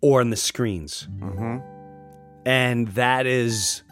[0.00, 1.08] or in the screens.
[1.20, 1.58] Mm-hmm.
[2.44, 3.82] And that is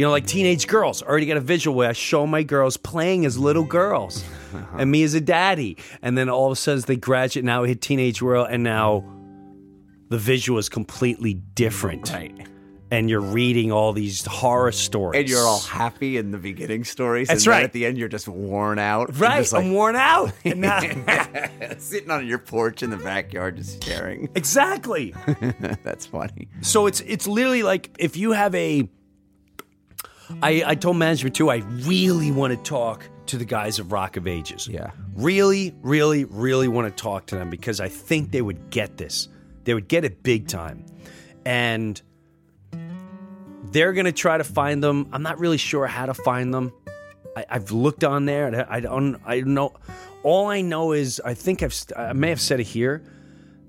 [0.00, 1.02] you know, like teenage girls.
[1.02, 4.24] Already got a visual where I show my girls playing as little girls,
[4.78, 5.76] and me as a daddy.
[6.00, 7.44] And then all of a sudden they graduate.
[7.44, 9.04] Now we hit teenage world, and now
[10.08, 12.10] the visual is completely different.
[12.10, 12.32] right,
[12.90, 17.28] And you're reading all these horror stories, and you're all happy in the beginning stories.
[17.28, 17.64] That's and then right.
[17.64, 19.16] At the end, you're just worn out.
[19.16, 19.50] Right.
[19.52, 20.32] like I'm worn out.
[21.78, 24.28] Sitting on your porch in the backyard, just staring.
[24.34, 25.14] exactly.
[25.84, 26.48] That's funny.
[26.62, 28.88] So it's it's literally like if you have a.
[30.42, 31.50] I, I told management too.
[31.50, 34.66] I really want to talk to the guys of Rock of Ages.
[34.68, 34.90] Yeah.
[35.14, 39.28] Really, really, really want to talk to them because I think they would get this.
[39.64, 40.84] They would get it big time,
[41.44, 42.00] and
[43.72, 45.08] they're gonna try to find them.
[45.12, 46.72] I'm not really sure how to find them.
[47.36, 49.20] I, I've looked on there, and I, don't.
[49.24, 49.74] I don't know.
[50.22, 53.02] All I know is I think I've I may have said it here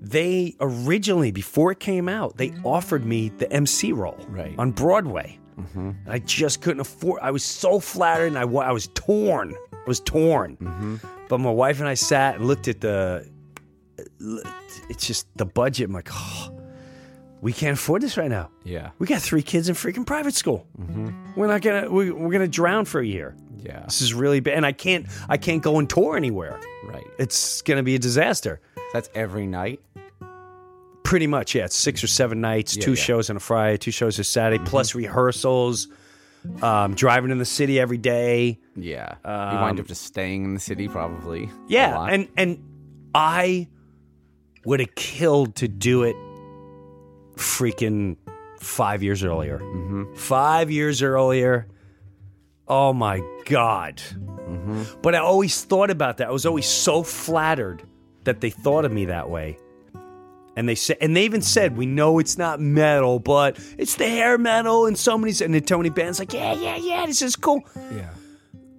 [0.04, 4.52] they originally, before it came out, they offered me the MC role Right.
[4.58, 5.38] on Broadway.
[5.56, 5.78] Mm-hmm.
[5.78, 7.20] And I just couldn't afford.
[7.22, 9.54] I was so flattered, and I, I was torn.
[9.72, 10.56] I was torn.
[10.56, 10.96] Mm-hmm.
[11.28, 13.30] But my wife and I sat and looked at the.
[14.88, 15.86] It's just the budget.
[15.86, 16.48] I'm like, oh,
[17.42, 18.48] we can't afford this right now.
[18.64, 18.90] Yeah.
[18.98, 20.66] We got three kids in freaking private school.
[21.36, 21.90] We're not gonna.
[21.90, 23.34] We, we're gonna drown for a year.
[23.58, 23.80] Yeah.
[23.84, 25.06] This is really bad, and I can't.
[25.28, 26.58] I can't go and tour anywhere.
[26.84, 27.04] Right.
[27.18, 28.60] It's gonna be a disaster.
[28.92, 29.80] That's every night.
[31.04, 31.64] Pretty much, yeah.
[31.64, 32.96] It's six or seven nights, Yeah, two yeah.
[32.96, 33.02] Mm-hmm.
[33.04, 35.88] shows on a Friday, two shows a Saturday, plus rehearsals.
[36.60, 38.58] Um, driving in the city every day.
[38.74, 39.14] Yeah.
[39.24, 41.44] you wind up just staying in the city probably.
[41.44, 42.62] a Yeah, and and
[43.14, 43.68] I
[44.64, 46.16] would have killed to do it.
[47.36, 48.16] Freaking
[48.58, 49.58] five years earlier.
[49.58, 50.14] Mm-hmm.
[50.14, 51.68] Five years earlier.
[52.68, 53.96] Oh my god!
[53.96, 55.00] Mm-hmm.
[55.02, 56.28] But I always thought about that.
[56.28, 57.82] I was always so flattered
[58.24, 59.58] that they thought of me that way.
[60.54, 64.08] And they said, and they even said, "We know it's not metal, but it's the
[64.08, 67.36] hair metal." And so many, and the Tony Band's like, "Yeah, yeah, yeah, this is
[67.36, 68.10] cool." yeah.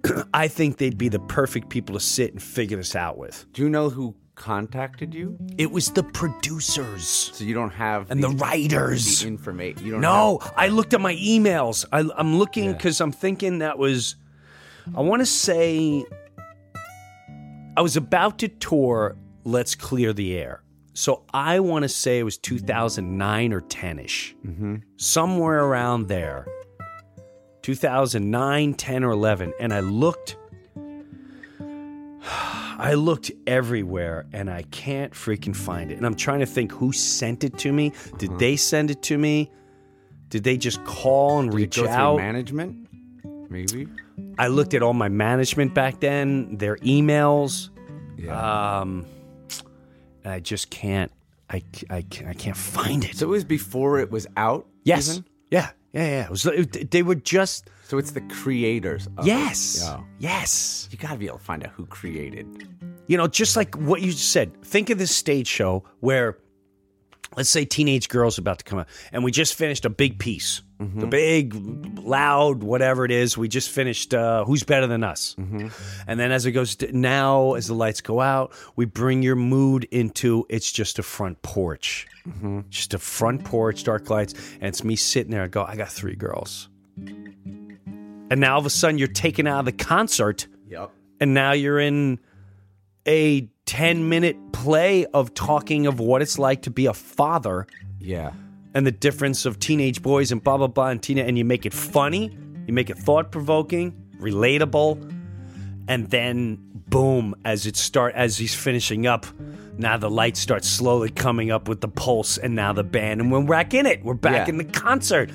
[0.34, 3.46] I think they'd be the perfect people to sit and figure this out with.
[3.52, 5.38] Do you know who contacted you?
[5.58, 9.20] It was the producers So you don't have and the writers.
[9.20, 9.84] the information.
[9.84, 11.84] You don't No, I looked at my emails.
[11.92, 12.72] I, I'm looking Yeah.
[12.72, 14.16] because I'm thinking that was,
[14.96, 16.04] I want to say,
[17.76, 20.62] I was about to tour Let's Clear the Air.
[20.94, 24.36] So I want to say it was 2009 or 10 ish.
[24.46, 24.76] Mm-hmm.
[24.96, 26.46] Somewhere around there.
[27.62, 29.52] 2009, 10, or 11.
[29.58, 30.36] And I looked.
[32.78, 35.96] I looked everywhere and I can't freaking find it.
[35.96, 37.92] And I'm trying to think who sent it to me.
[38.18, 38.38] Did Uh-huh.
[38.38, 39.50] they send it to me?
[40.30, 42.16] Did they just call and Did reach out?
[42.16, 42.88] management.
[43.50, 43.86] Maybe.
[44.38, 47.70] I looked at all my management back then, their emails.
[48.16, 48.80] Yeah.
[48.80, 49.06] Um,
[50.24, 51.12] I just can't.
[51.50, 53.16] I, I, can't- I can't find it.
[53.16, 54.66] so it was before it was out.
[54.82, 55.10] yes.
[55.12, 55.24] even?
[55.50, 55.70] Yeah.
[55.94, 56.04] Yeah.
[56.06, 56.24] Yeah.
[56.24, 57.70] It was, it- they were just.
[57.84, 59.06] So it's the creators.
[59.16, 59.80] Of Yes.
[59.82, 60.00] Yeah.
[60.18, 60.88] Yes.
[60.90, 62.68] You gotta be able to find out who created.
[63.06, 64.60] You know, just like what you said.
[64.64, 66.38] Think of this stage show where,
[67.36, 70.62] let's say, teenage girls about to come out, and we just finished a big piece,
[70.80, 71.00] mm-hmm.
[71.00, 73.36] the big, loud, whatever it is.
[73.36, 75.68] We just finished uh, "Who's Better Than Us," mm-hmm.
[76.06, 79.36] and then as it goes to, now, as the lights go out, we bring your
[79.36, 82.60] mood into it's just a front porch, mm-hmm.
[82.70, 85.42] just a front porch, dark lights, and it's me sitting there.
[85.42, 89.60] I go, I got three girls, and now all of a sudden you're taken out
[89.60, 90.90] of the concert Yep.
[91.20, 92.18] and now you're in
[93.06, 97.66] a 10 minute play of talking of what it's like to be a father
[97.98, 98.32] Yeah.
[98.74, 101.22] and the difference of teenage boys and blah blah blah and Tina.
[101.22, 105.10] and you make it funny you make it thought provoking relatable
[105.88, 109.26] and then boom as it start as he's finishing up
[109.78, 113.32] now the lights start slowly coming up with the pulse and now the band and
[113.32, 114.52] we're back in it we're back Yeah.
[114.52, 115.30] in the concert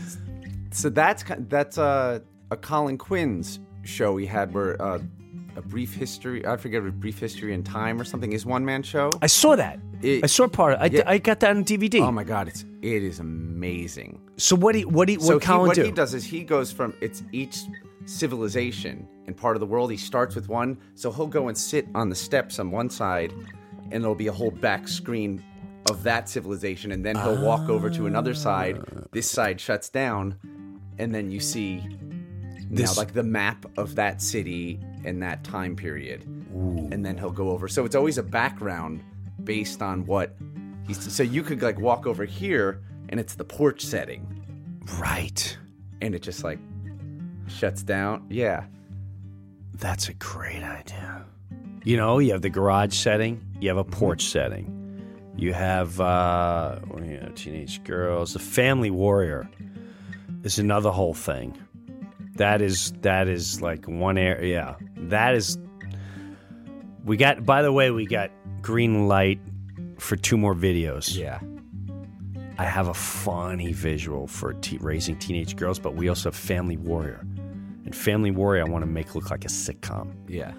[0.71, 4.99] So that's that's a a Colin Quinn's show we had where uh,
[5.55, 6.45] a brief history.
[6.45, 8.31] I forget a brief history in time or something.
[8.33, 9.09] Is one man show.
[9.21, 11.03] i saw that It- i saw part of it I, Yeah.
[11.13, 14.19] I got that on dvd Oh my god, it's it is amazing.
[14.37, 16.43] so what you, what do you, so what he, what do he does is he
[16.43, 17.57] goes from it's each
[18.05, 19.91] civilization and part of the world.
[19.91, 23.31] He starts with one, so he'll go and sit on the steps on one side,
[23.91, 25.43] and there'll be a whole back screen
[25.89, 28.79] of that civilization, and then he'll walk over to another side.
[29.11, 30.35] This side shuts down,
[30.97, 31.77] and then you see
[32.69, 37.31] now This- like the map of that city and that time period, and then he'll
[37.31, 37.67] go over.
[37.67, 39.03] So it's always a background
[39.43, 40.35] based on what
[40.87, 41.13] he's.
[41.13, 44.39] So you could like walk over here, and it's the porch setting
[44.97, 45.57] right
[46.01, 46.59] and it just like
[47.47, 48.25] shuts down.
[48.29, 48.65] Yeah.
[49.75, 51.25] That's a great idea.
[51.83, 54.75] You know, you have the garage setting, you have a porch setting,
[55.37, 58.33] you have uh, you know, teenage girls.
[58.33, 59.49] The family warrior
[60.43, 61.57] is another whole thing.
[62.35, 64.77] That is that is like one area.
[64.79, 65.57] Yeah, that is.
[67.03, 67.45] We got.
[67.45, 69.39] By the way, we got green light
[69.97, 71.15] for two more videos.
[71.15, 71.39] Yeah.
[72.57, 77.25] I have a funny visual for raising teenage girls, but we also have Family Warrior.
[77.85, 80.13] And Family Warrior, I want to make look like a sitcom.
[80.27, 80.51] Yeah.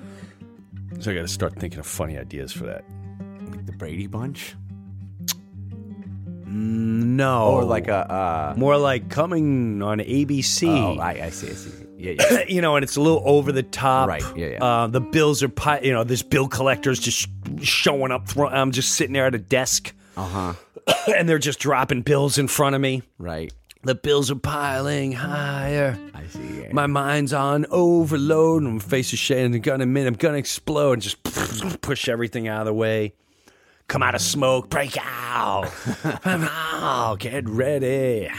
[0.98, 2.84] So I got to start thinking of funny ideas for that.
[3.50, 4.56] Like the Brady Bunch?
[6.52, 10.68] No, Or like a uh more like coming on ABC.
[10.68, 11.70] Oh, I, I see, I see.
[11.96, 12.44] Yeah, yeah.
[12.48, 14.08] you know, and it's a little over the top.
[14.08, 14.64] Right, yeah, yeah.
[14.64, 17.28] Uh, the bills are, pi- you know, this bill collector's just
[17.62, 18.26] showing up.
[18.28, 20.54] Thro- I'm just sitting there at a desk, Uh-huh.
[21.16, 23.02] and they're just dropping bills in front of me.
[23.18, 23.52] Right.
[23.82, 25.98] The bills are piling higher.
[26.14, 26.62] I see.
[26.62, 26.72] Yeah.
[26.72, 29.54] My mind's on overload, face is shaking.
[29.54, 31.22] I'm gonna admit, I'm gonna explode, and just
[31.82, 33.14] push everything out of the way.
[33.90, 35.68] Come out of smoke, break out,
[36.24, 38.30] oh, get ready.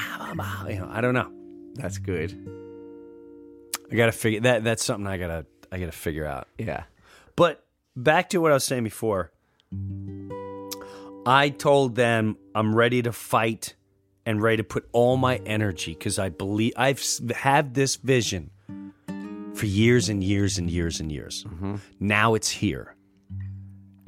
[0.70, 1.30] You know, I don't know.
[1.76, 2.32] That's good.
[3.92, 4.64] I gotta figure that.
[4.64, 6.48] That's something I gotta I gotta figure out.
[6.58, 6.84] Yeah.
[7.36, 7.66] But
[7.98, 9.32] back to what I was saying before.
[11.26, 13.76] I told them I'm ready to fight
[14.26, 17.04] and ready to put all my energy because I believe I've
[17.36, 18.52] had this vision
[19.54, 21.44] for years and years and years and years.
[21.44, 21.76] Mm-hmm.
[22.00, 22.96] Now it's here.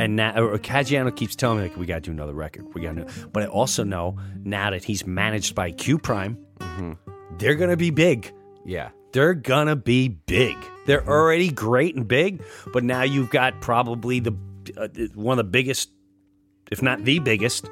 [0.03, 2.65] And now, or Caggiano keeps telling me like we got to do another record.
[2.73, 6.91] We got to, but I also know now that he's managed by Q Prime, mm-hmm.
[7.37, 8.33] they're gonna be big
[8.65, 8.89] Yeah.
[9.13, 10.57] they're gonna be big.
[10.87, 11.09] They're mm-hmm.
[11.09, 14.33] already great and big, but now you've got probably the
[14.75, 15.89] uh, one of the biggest,
[16.69, 17.69] if not the biggest,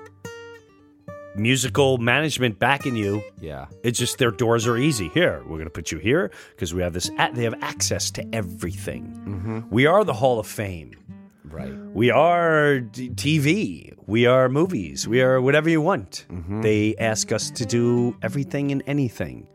[1.36, 3.22] musical management backing you.
[3.42, 3.66] Yeah.
[3.84, 5.10] It's just their doors are easy.
[5.10, 7.12] Here, we're gonna put you here because we have this.
[7.34, 9.04] They have access to everything.
[9.28, 9.60] Mm-hmm.
[9.70, 10.96] We are the Hall of Fame.
[11.44, 11.74] Right.
[11.94, 13.94] We are d- TV.
[14.08, 15.08] We are movies.
[15.08, 16.26] We are whatever you want.
[16.30, 16.62] Mm-hmm.
[16.62, 19.48] They ask us to do everything and anything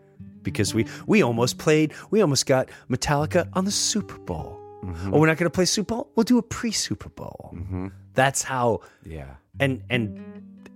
[0.42, 1.92] because we we almost played.
[2.10, 4.58] We almost got Metallica on the Super Bowl.
[4.84, 5.14] Mm-hmm.
[5.14, 6.10] Oh, we're not going to play Super Bowl.
[6.16, 7.52] We'll do a pre Super Bowl.
[7.54, 7.88] Mm-hmm.
[8.14, 8.80] That's how.
[9.04, 9.36] Yeah.
[9.60, 10.22] And and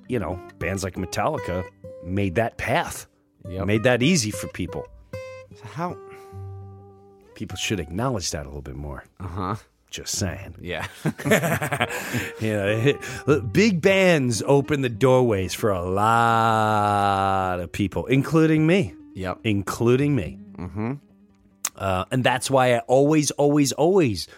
[0.08, 1.64] you know, bands like Metallica
[2.04, 3.06] made that path.
[3.48, 3.66] Yep.
[3.66, 4.86] Made that easy for people.
[5.56, 5.96] So how?
[7.34, 9.04] People should acknowledge that a little bit more.
[9.18, 9.56] Uh huh.
[9.90, 10.54] Just saying.
[10.60, 10.86] Yeah.
[12.40, 19.38] you know, big bands open the doorways for a lot of people, including me, yep.
[19.42, 20.38] including me.
[20.52, 20.92] Mm-hmm.
[21.76, 24.28] Uh, and that's why I always, always, always,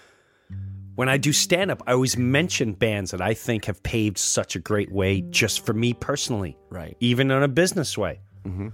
[0.94, 4.56] when I do stand up, I always mention bands that I think have paved such
[4.56, 6.96] a great way just for me personally, Right.
[7.00, 8.20] even in a business way.
[8.44, 8.72] You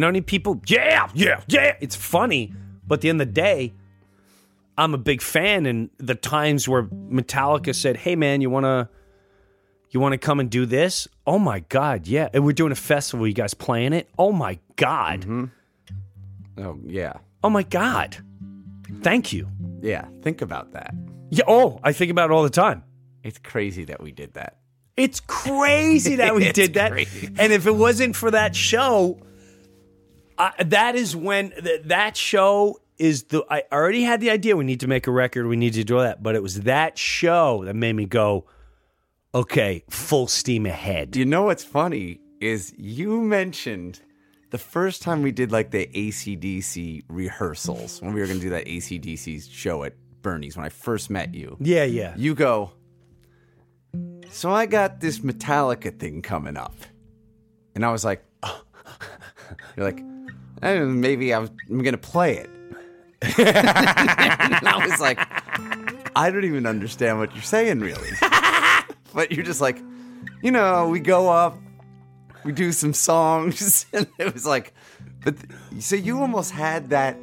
[0.00, 1.76] know, any people, yeah, yeah, yeah.
[1.80, 2.52] It's funny,
[2.86, 3.72] but at the end of the day,
[4.76, 5.66] I'm a big fan.
[5.66, 8.88] And the times where Metallica said, "Hey, man, you wanna,
[9.90, 12.28] you wanna come and do this?" Oh my god, yeah.
[12.34, 13.26] And we're doing a festival.
[13.26, 14.08] You guys playing it?
[14.18, 15.20] Oh my god.
[15.22, 15.44] Mm-hmm.
[16.58, 17.14] Oh yeah.
[17.42, 18.16] Oh my god.
[19.02, 19.48] Thank you.
[19.80, 20.06] Yeah.
[20.22, 20.94] Think about that.
[21.30, 21.44] Yeah.
[21.48, 22.84] Oh, I think about it all the time.
[23.22, 24.58] It's crazy that we did that.
[24.96, 26.92] It's crazy that we did that.
[26.92, 27.28] crazy.
[27.38, 29.18] And if it wasn't for that show,
[30.38, 33.44] I, that is when th- that show is the.
[33.50, 35.46] I already had the idea we need to make a record.
[35.46, 38.46] We need to do that, but it was that show that made me go,
[39.34, 41.16] okay, full steam ahead.
[41.16, 44.00] You know what's funny is you mentioned
[44.50, 48.50] the first time we did like the ACDC rehearsals when we were going to do
[48.50, 51.56] that ACDC show at Bernie's when I first met you.
[51.60, 52.14] Yeah, yeah.
[52.16, 52.72] You go,
[54.30, 56.74] so I got this Metallica thing coming up.
[57.74, 58.24] And I was like,
[59.76, 60.00] you're like,
[60.62, 62.50] "Eh, maybe I'm going to play it.
[63.24, 65.18] And I was like,
[66.16, 68.10] I don't even understand what you're saying, really.
[69.14, 69.78] but you're just like,
[70.42, 71.58] you know, we go up,
[72.44, 74.74] we do some songs, and it was like,
[75.24, 75.34] but
[75.80, 77.16] so you almost had that.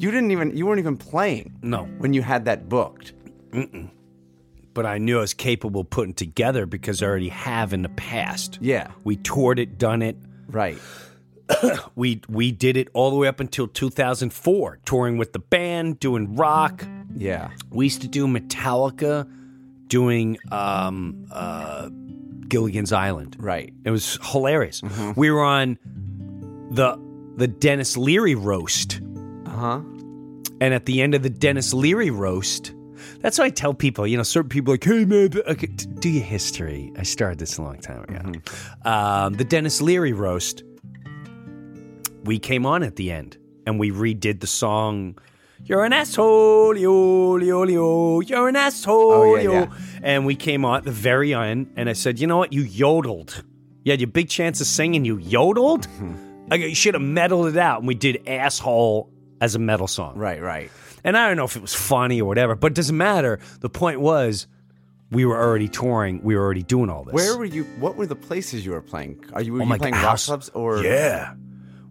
[0.00, 3.14] You didn't even, you weren't even playing No, when you had that booked.
[4.72, 7.88] but I knew I was capable of putting together because I already have in the
[7.88, 8.58] past.
[8.60, 10.16] Yeah, We toured it, done it.
[10.48, 10.78] right.
[11.94, 16.36] We we did it all the way up until 2004, touring with the band, doing
[16.36, 16.84] rock.
[17.16, 19.28] Yeah, We used to do Metallica,
[19.88, 21.88] doing um, uh,
[22.48, 23.36] Gilligan's Island.
[23.40, 23.72] right.
[23.84, 24.82] It was hilarious.
[25.16, 25.78] We were on
[26.70, 26.96] the
[27.36, 29.00] the Denis Leary roast,
[29.46, 29.80] Uh huh.
[30.60, 32.74] and at the end of the Denis Leary roast,
[33.20, 34.06] that's what I tell people.
[34.06, 37.56] You know, certain people are like, "Hey man, okay, do your history." I started this
[37.58, 38.40] a long time ago.
[38.84, 40.62] Um, the Denis Leary roast.
[42.28, 43.36] We came on at the end,
[43.66, 45.18] and we redid the song.
[45.64, 48.20] You're an asshole, yo, yo, yo.
[48.20, 49.52] You're an asshole, Oh, yeah, yo.
[49.52, 49.66] yeah.
[50.02, 52.52] And we came on at the very end, and I said, you know what?
[52.52, 53.42] You yodeled.
[53.84, 55.04] You had your big chance of singing.
[55.04, 55.88] You yodeled.
[56.50, 57.80] You should have metaled it out.
[57.80, 60.16] And we did asshole as a metal song.
[60.16, 60.70] Right, right.
[61.04, 63.38] And I don't know if it was funny or whatever, but it doesn't matter.
[63.60, 64.46] The point was,
[65.10, 66.22] we were already touring.
[66.22, 67.12] We were already doing all this.
[67.12, 67.64] Where were you?
[67.78, 69.22] What were the places you were playing?
[69.34, 70.82] Are you, were Oh you playing God, rock clubs or?
[70.82, 71.34] Yeah,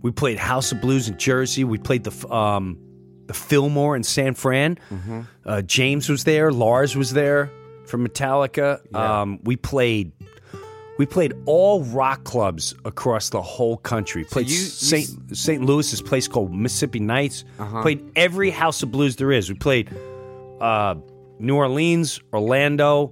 [0.08, 1.66] we played House of Blues in Jersey.
[1.66, 2.78] We played the um,
[3.26, 4.78] the Fillmore in San Fran.
[4.89, 5.22] Mm-hmm.
[5.45, 6.49] Uh, James was there.
[6.49, 7.51] Lars was there
[7.88, 8.80] from Metallica.
[8.93, 9.22] Yeah.
[9.22, 10.14] Um, we played.
[10.97, 14.24] We played all rock clubs across the whole country.
[14.24, 15.38] Played you- you St.
[15.38, 15.62] St.
[15.62, 17.43] Louis's place called Mississippi Nights.
[17.60, 17.82] Uh-huh.
[17.82, 19.49] Played every House of Blues there is.
[19.49, 19.89] We played
[20.62, 20.95] uh,
[21.38, 23.12] New Orleans, Orlando,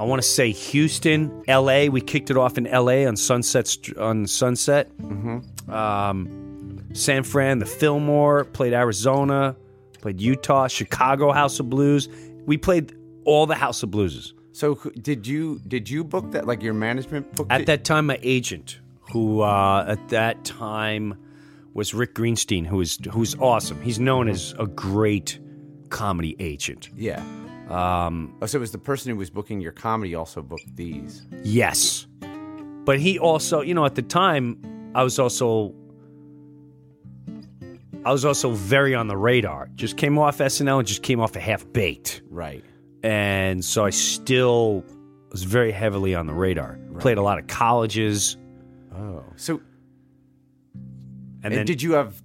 [0.00, 1.90] I want to say Houston, L.A.
[1.90, 3.04] We kicked it off in L.A.
[3.06, 4.90] on Sunset on Sunset.
[5.68, 8.46] Um, San Fran, the Fillmore.
[8.46, 9.54] Played Arizona.
[10.00, 12.08] Played Utah, Chicago House of Blues.
[12.46, 12.96] We played
[13.26, 14.32] all the House of Blueses.
[14.52, 16.46] So did you did you book that?
[16.46, 17.66] Like your management booked At it?
[17.66, 18.80] that time, my agent,
[19.12, 21.14] who uh, at that time
[21.74, 23.80] was Rick Greenstein, who is who's awesome.
[23.82, 25.38] He's known as a great
[25.90, 26.88] comedy agent.
[26.96, 27.22] Yeah.
[27.70, 28.34] Um.
[28.42, 31.26] Oh, so it was the person who was booking your comedy also booked these.
[31.44, 32.06] Yes.
[32.84, 34.58] But he also, you know, at the time,
[34.94, 35.74] I was also
[38.04, 39.68] I was also very on the radar.
[39.74, 42.22] Just came off SNL and just came off a half baked.
[42.30, 42.64] Right.
[43.02, 44.84] And so I still
[45.30, 46.78] was very heavily on the radar.
[46.98, 48.36] Played a lot of colleges.
[48.94, 49.22] Oh.
[49.36, 49.60] So
[50.74, 52.20] And and then did you have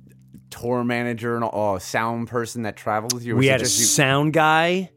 [0.50, 3.36] tour manager and a sound person that traveled with you?
[3.36, 4.90] or we had a you- sound guy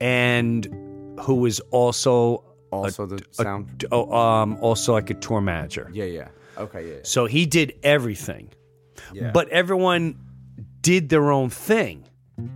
[0.00, 0.66] and
[1.20, 3.84] who was also also the sound.
[3.92, 5.90] oh, um also like a tour manager.
[5.92, 6.04] yeah.
[6.04, 6.28] Yeah.
[6.58, 6.88] Okay.
[6.90, 6.96] Yeah.
[7.04, 8.50] So he did everything.
[9.12, 9.30] Yeah.
[9.32, 10.16] But everyone
[10.80, 12.04] did their own thing.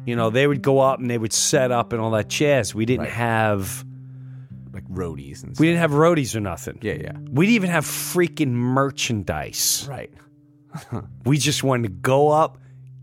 [0.07, 2.75] You know, they would go up and they would set up and all that jazz.
[2.75, 3.13] We didn't Right.
[3.13, 3.85] have
[4.73, 5.61] like roadies and stuff.
[5.61, 6.79] we didn't have roadies or nothing.
[6.83, 6.95] Yeah.
[6.95, 7.13] Yeah.
[7.31, 9.87] We didn't even have freaking merchandise.
[9.89, 10.13] Right.
[11.25, 12.59] We just wanted to go up,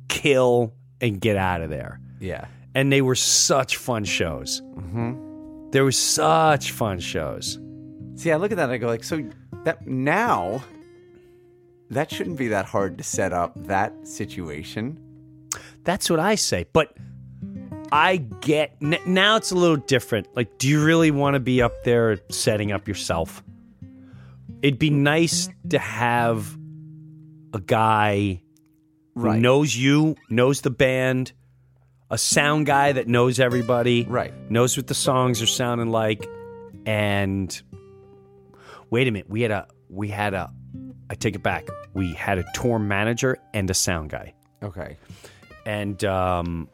[0.08, 2.00] kill, and get out of there.
[2.20, 2.46] Yeah.
[2.80, 4.62] And they were such fun shows.
[4.62, 5.72] Mm-hmm.
[5.72, 7.60] They were such fun shows.
[8.16, 9.22] See, I look at that and I go like, so
[9.66, 10.64] that now
[11.90, 14.98] that shouldn't be that hard to set up that situation.
[15.84, 16.68] That's what I say.
[16.72, 16.96] But
[17.92, 20.34] I get n- now it's a little different.
[20.34, 23.44] Like, do you really want to be up there setting up yourself?
[24.62, 26.58] It'd be nice to have
[27.54, 28.42] a guy
[29.16, 31.34] who knows you, knows the band,
[32.12, 34.34] a sound guy that knows everybody, Right.
[34.50, 36.28] Knows what the songs are sounding like,
[36.86, 37.62] and
[38.90, 40.52] wait a minute, we had a we had a
[41.10, 41.68] I take it back.
[41.94, 44.98] We had a tour manager and a sound guy Okay.
[45.66, 46.70] and um,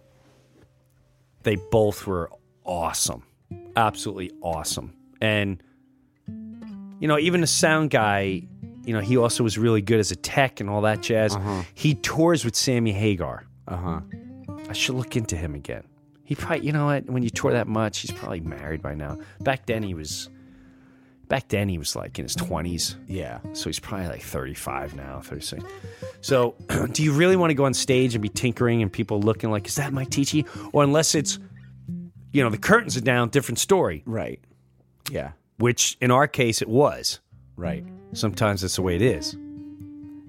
[1.43, 2.29] they both were
[2.65, 3.23] awesome,
[3.75, 4.93] absolutely awesome.
[5.21, 5.61] And
[6.99, 8.41] you know, even the sound guy,
[8.85, 11.37] you know, he also was really good as a tech and all that jazz.
[11.73, 13.45] He tours with Sammy Hagar.
[13.67, 13.99] Uh huh.
[14.69, 15.83] I should look into him again.
[16.23, 17.05] He probably, you know what?
[17.05, 19.19] When you tour that much, he's probably married by now.
[19.41, 20.29] Back then, he was.
[21.27, 22.95] Back then, he was like in his twenties.
[23.07, 23.39] Yeah.
[23.53, 25.63] So he's probably like 35 now, 36.
[26.21, 26.53] So
[26.91, 29.67] do you really want to go on stage and be tinkering and people looking like,
[29.67, 30.45] is that my teaching?
[30.71, 31.39] Or unless it's,
[32.31, 34.39] you know, the curtains are down, different story, Right.
[35.09, 35.31] Yeah.
[35.57, 37.19] which in our case it was.
[37.55, 37.83] Right.
[38.13, 39.35] Sometimes that's the way it is.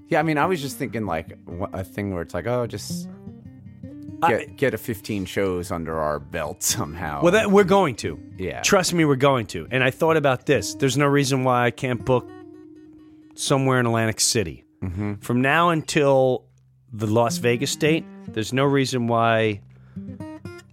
[0.07, 0.19] Yeah.
[0.19, 1.37] I mean, I was just thinking like
[1.73, 3.07] a thing where it's like, oh, just
[4.23, 7.21] I- get get a 15 shows under our belt somehow.
[7.21, 8.19] Well, that, we're going to.
[8.37, 8.61] Yeah.
[8.61, 9.67] Trust me, we're going to.
[9.71, 10.75] And I thought about this.
[10.75, 12.27] There's no reason why I can't book
[13.35, 14.63] somewhere in Atlantic City.
[14.83, 15.15] Mm-hmm.
[15.15, 16.45] From now until
[16.91, 19.61] the Las Vegas date, there's no reason why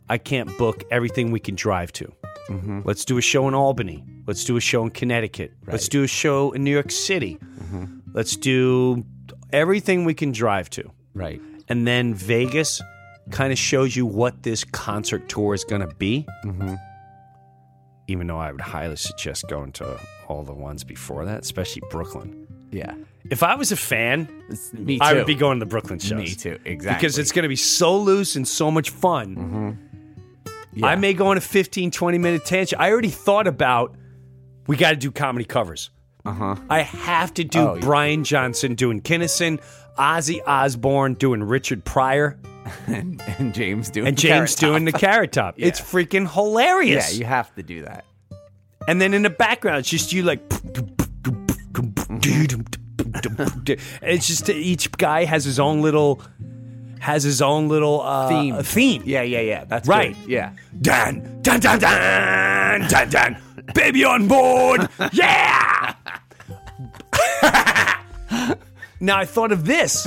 [0.09, 2.13] I can't book everything we can drive to.
[2.49, 2.81] Mm-hmm.
[2.85, 4.05] Let's do a show in Albany.
[4.27, 5.53] Let's do a show in Connecticut.
[5.67, 7.39] Let's do a show in New York City.
[7.43, 7.85] Mm-hmm.
[8.13, 9.05] Let's do
[9.53, 10.91] everything we can drive to.
[11.15, 11.41] right.
[11.67, 12.83] And then Vegas
[13.31, 16.27] kind of shows you what this concert tour is going to be.
[16.45, 16.75] Mm-hmm.
[18.07, 19.99] Even though I would highly suggest going to
[20.29, 22.47] all the ones before that, especially Brooklyn.
[22.70, 22.95] Yeah.
[23.31, 24.29] If I was a fan,
[24.75, 25.05] Me too.
[25.05, 26.18] I would be going to the Brooklyn shows.
[26.18, 26.59] Me too.
[26.66, 26.99] Exactly.
[26.99, 29.79] Because it's going to be so loose and so much fun.
[30.75, 30.87] Yeah.
[30.89, 32.81] I may go on a 15, 20 minute tangent.
[32.81, 33.95] I already thought about
[34.66, 35.91] we got to do comedy covers.
[36.27, 36.57] Uh huh.
[36.68, 37.81] I have to do Oh, yeah.
[37.81, 39.61] Brian Johnson doing Kinnison,
[39.99, 42.39] Ozzy Osbourne doing Richard Pryor.
[42.87, 45.01] and, and James doing and James Carrot doing the Top.
[45.03, 45.55] It's Top.
[45.59, 47.13] It's freaking hilarious.
[47.13, 48.05] Yeah, you have to do that.
[48.89, 50.41] and then in the background, it's just you like.
[54.03, 56.23] It's just each guy has his own little,
[57.01, 58.63] has his own little uh, Theme.
[58.63, 59.03] Theme.
[59.05, 59.65] Yeah, yeah, yeah.
[59.65, 60.15] That's Right.
[60.23, 60.31] good.
[60.31, 60.53] Yeah.
[60.81, 63.43] Dan, dan, dan, dan, dan, dan.
[63.75, 64.89] Baby on board.
[65.13, 65.95] Yeah.
[69.01, 70.07] Now I thought of this.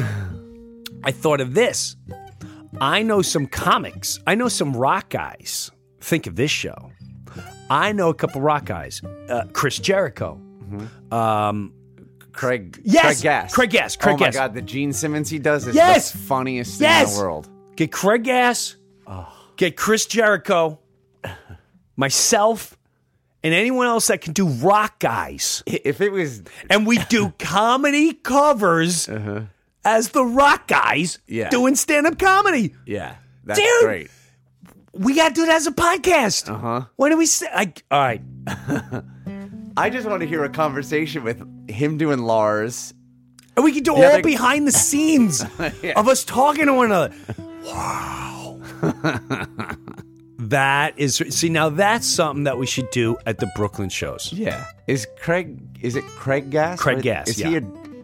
[1.04, 1.96] I thought of this.
[2.80, 4.20] I know some comics.
[4.28, 5.72] I know some rock guys.
[6.02, 6.92] Think of this show.
[7.70, 9.02] I know a couple rock guys.
[9.30, 10.40] Uh, Chris Jericho.
[12.32, 12.80] Craig.
[12.84, 13.04] Yes!
[13.06, 13.54] Craig Gass.
[13.56, 14.36] Craig Gass, Craig oh my Gass.
[14.36, 16.12] god, the Gene Simmons he does is Yes!
[16.12, 17.50] the funniest thing in the world.
[17.76, 18.76] Get Craig Gass.
[19.56, 20.80] Get Chris Jericho.
[21.96, 22.77] Myself.
[23.48, 25.64] And anyone else that can do rock guys.
[25.68, 29.10] If it was and we do comedy covers
[29.86, 31.50] as the rock guys Yeah.
[31.50, 32.76] doing stand-up comedy.
[32.86, 33.82] yeah, that's Dude!
[33.86, 34.12] great.
[34.94, 36.50] We got to do that as a podcast.
[36.50, 36.86] Uh-huh.
[36.98, 37.48] When do we say?
[37.54, 38.22] I, all right.
[39.78, 41.40] I just want to hear a conversation with
[41.70, 42.94] him doing Lars.
[43.56, 45.44] And we can do all behind the scenes
[45.84, 45.94] Yeah.
[45.96, 47.14] of us talking to one another.
[47.64, 48.60] Wow.
[50.50, 54.32] That is see now that's something that we should do at the Brooklyn shows.
[54.34, 54.66] Yeah.
[54.88, 55.60] Is Craig?
[55.82, 56.80] Is it Craig Gass?
[56.80, 57.50] Craig Gass, Is yeah.
[57.50, 57.62] he a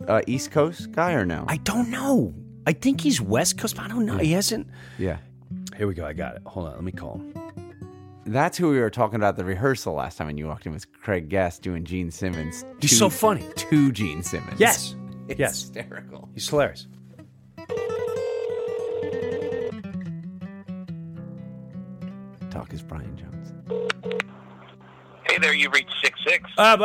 [0.07, 1.45] uh, East Coast guy or no?
[1.47, 2.33] I don't know.
[2.67, 4.17] I think he's West Coast, but I don't know.
[4.17, 4.67] He hasn't.
[4.97, 5.17] yeah.
[5.77, 6.05] Here we go.
[6.05, 6.41] I got it.
[6.45, 6.73] Hold on.
[6.75, 7.33] Let me call him.
[8.25, 10.71] That's who we were talking about at the rehearsal last time when you walked in
[10.73, 12.63] was Craig Gass doing Gene Simmons.
[12.79, 13.45] He's to- so funny.
[13.55, 14.59] To Gene Simmons.
[14.59, 14.95] Yes.
[15.29, 15.61] It's yes.
[15.61, 16.27] hysterical.
[16.33, 16.85] He's hilarious.
[22.73, 23.53] Is Brian Jones.
[25.27, 26.49] Hey there, you reached six six.
[26.57, 26.79] At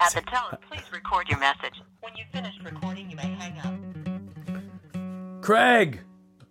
[0.00, 1.80] At the tone, please record your message.
[2.00, 5.42] When you've finished recording, you may hang up.
[5.42, 6.00] Craig,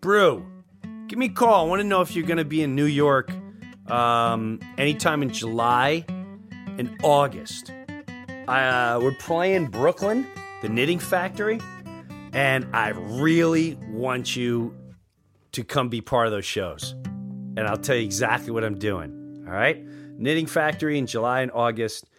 [0.02, 0.46] Brew,
[1.08, 1.66] give me a call.
[1.66, 3.32] I want to know if you're going to be in New York
[3.88, 6.06] um, anytime in July
[6.78, 7.72] and August.
[8.48, 10.28] Uh, we're playing Brooklyn,
[10.62, 11.60] the Knitting Factory,
[12.34, 14.76] and I really want you
[15.54, 16.96] to come be part of those shows.
[17.58, 19.44] And I'll tell you exactly what I'm doing.
[19.46, 19.84] All right?
[20.18, 22.10] Knitting Factory in July and August.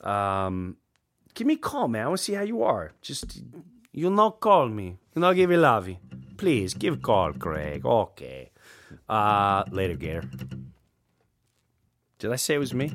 [0.00, 0.76] Um,
[1.34, 2.04] give me a call, man.
[2.06, 2.92] I want to see how you are.
[3.00, 3.42] Just,
[3.92, 4.96] you'll not call me.
[5.14, 5.88] You'll not give you love.
[6.36, 7.84] Please, give a call, Craig.
[7.86, 8.50] Okay.
[9.08, 10.24] Uh, later, Gator.
[12.18, 12.92] Did I say it was me?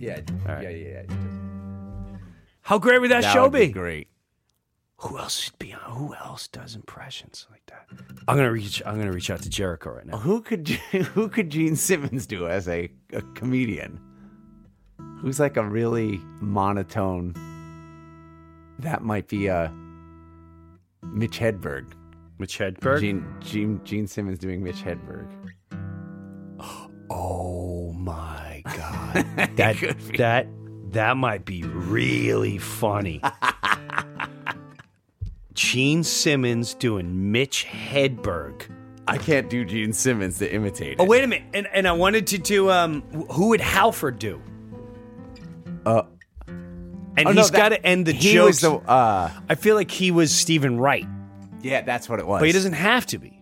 [0.00, 0.20] Yeah.
[0.46, 0.62] right.
[0.62, 1.16] Yeah, yeah, yeah.
[2.62, 3.66] How great would that, That show would be?
[3.66, 4.08] be great.
[5.00, 5.80] Who else should be on?
[5.80, 7.86] Who else does impressions like that?
[8.26, 8.82] I'm gonna reach.
[8.86, 10.16] I'm gonna reach out to Jericho right now.
[10.16, 10.68] Who could
[11.14, 14.00] who could Gene Simmons do as a, a comedian?
[15.20, 17.34] Who's like a really monotone?
[18.78, 19.70] That might be a
[21.02, 21.92] Mitch Hedberg.
[22.38, 23.00] Mitch Hedberg.
[23.00, 25.28] Gene Gene Gene Simmons doing Mitch Hedberg.
[27.08, 29.24] Oh my god,
[29.56, 29.76] that
[30.16, 30.48] that
[30.90, 33.20] that might be really funny.
[35.56, 38.62] Gene Simmons doing Mitch Hedberg.
[39.08, 40.96] I can't do Gene Simmons to imitate.
[40.98, 41.08] Oh it.
[41.08, 43.02] wait a minute, and and I wanted to do um,
[43.32, 44.40] who would Halford do?
[45.84, 46.02] Uh,
[46.48, 48.60] And oh, no, he's that- got to end the he jokes.
[48.60, 51.06] The, uh, I feel like he was Steven Wright,
[51.62, 52.40] yeah, that's what it was.
[52.40, 53.32] but he doesn't have to be.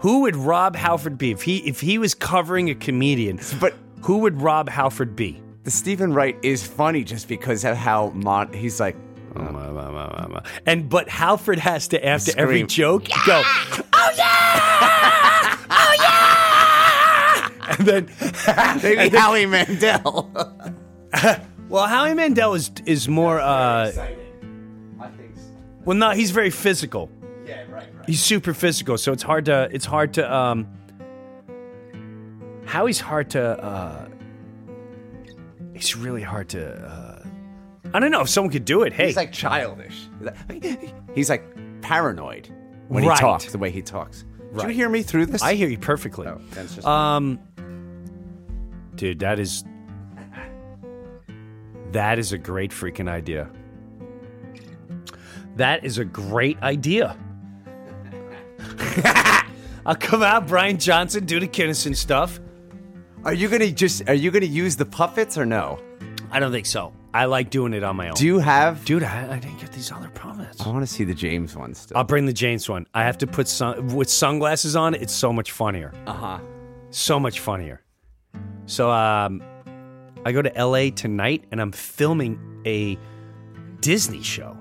[0.00, 3.40] Who would Rob Halford be if he if he was covering a comedian?
[3.60, 5.42] But Who would Rob Halford be?
[5.64, 8.94] the Steven Wright is funny just because of how mon- he's like.
[10.66, 12.66] And but Halford has to after every Scream.
[12.68, 18.08] joke go, oh yeah, oh yeah, and then
[18.82, 20.30] Maybe Howie Mandel.
[21.68, 23.40] well, Howie Mandel is is more.
[23.40, 24.18] uh I think.
[25.84, 27.08] Well, no, he's very physical.
[27.46, 28.06] Yeah, right, right.
[28.08, 30.66] He's super physical, so it's hard to it's hard to um.
[32.64, 33.42] Howie's hard to.
[33.62, 34.08] uh
[35.74, 36.62] It's really hard to.
[36.74, 37.05] uh
[37.96, 38.92] I don't know if someone could do it.
[38.92, 39.96] Hey, He's like childish.
[41.14, 41.42] He's like
[41.80, 42.46] paranoid
[42.88, 43.16] when Right.
[43.16, 43.50] he talks.
[43.50, 44.22] The way he talks.
[44.22, 44.74] Did you Right.
[44.74, 45.42] hear me through this?
[45.42, 46.26] I hear you perfectly.
[46.26, 47.38] Oh, that's just- Um,
[48.96, 49.64] dude, that is
[51.92, 53.48] that is a great freaking idea.
[55.56, 57.16] That is a great idea.
[59.86, 62.40] I'll come out, Brian Johnson, do the Kinnison stuff.
[63.24, 64.06] Are you gonna just?
[64.08, 65.78] Are you gonna use the puppets or no?
[66.30, 66.92] I don't think so.
[67.16, 68.14] I like doing it on my own.
[68.14, 68.84] Do you have?
[68.84, 70.60] dude, I, I didn't get these other puppets.
[70.60, 71.96] I want to see the James one still.
[71.96, 72.86] I'll bring the James one.
[72.92, 74.94] I have to put sun with sunglasses on.
[74.94, 75.94] It's so much funnier.
[76.06, 76.38] Uh huh.
[76.90, 77.82] so much funnier.
[78.66, 79.42] So um,
[80.26, 82.98] I go to LA tonight and I'm filming a
[83.80, 84.54] Disney show.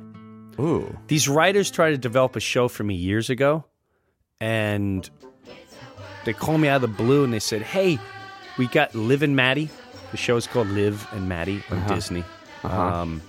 [0.57, 0.97] Ooh.
[1.07, 3.65] These writers tried to develop a show for me years ago,
[4.39, 5.09] and
[6.23, 7.99] they called me out of the blue and they said, "Hey,
[8.57, 9.69] we got Liv and Maddie.
[10.11, 12.23] The show is called Liv and Maddie on Disney."
[12.63, 13.21] Um,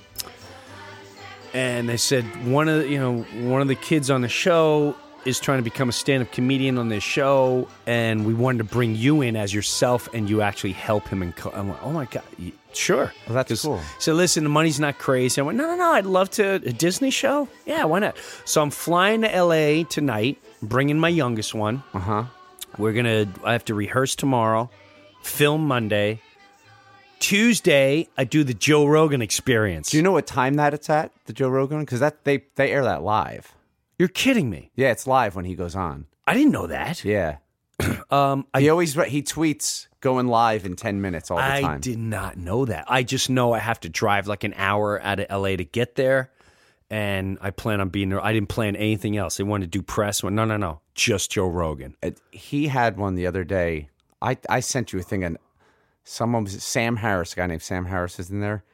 [1.54, 4.96] and they said one of the, you know one of the kids on the show
[5.24, 8.94] is trying to become a stand-up comedian on this show, and we wanted to bring
[8.94, 11.20] you in as yourself, and you actually help him.
[11.20, 11.50] And co-.
[11.50, 13.12] I'm like, oh my god, y- sure.
[13.26, 13.80] Well, that's cool.
[13.98, 15.40] So listen, the money's not crazy.
[15.40, 15.90] I went, no, no, no.
[15.92, 17.48] I'd love to a Disney show.
[17.64, 18.16] Yeah, why not?
[18.44, 21.82] So I'm flying to LA tonight, bringing my youngest one.
[21.92, 22.24] Uh huh.
[22.78, 23.26] We're gonna.
[23.42, 24.70] I have to rehearse tomorrow,
[25.22, 26.20] film Monday.
[27.26, 29.90] Tuesday, I do the Joe Rogan experience.
[29.90, 31.10] Do you know what time that it's at?
[31.24, 33.52] The Joe Rogan because that they they air that live.
[33.98, 34.70] You're kidding me.
[34.76, 36.06] Yeah, it's live when he goes on.
[36.24, 37.04] I didn't know that.
[37.04, 37.38] Yeah.
[38.10, 41.74] Um, I He always he tweets going live in ten minutes all the I time.
[41.74, 42.84] I did not know that.
[42.86, 45.96] I just know I have to drive like an hour out of LA to get
[45.96, 46.30] there,
[46.90, 48.24] and I plan on being there.
[48.24, 49.36] I didn't plan anything else.
[49.38, 50.22] They wanted to do press.
[50.22, 51.96] No, no, no, just Joe Rogan.
[52.30, 53.88] He had one the other day.
[54.22, 55.38] I I sent you a thing and
[56.07, 58.64] someone was Sam Harris, a guy named Sam Harris is in there.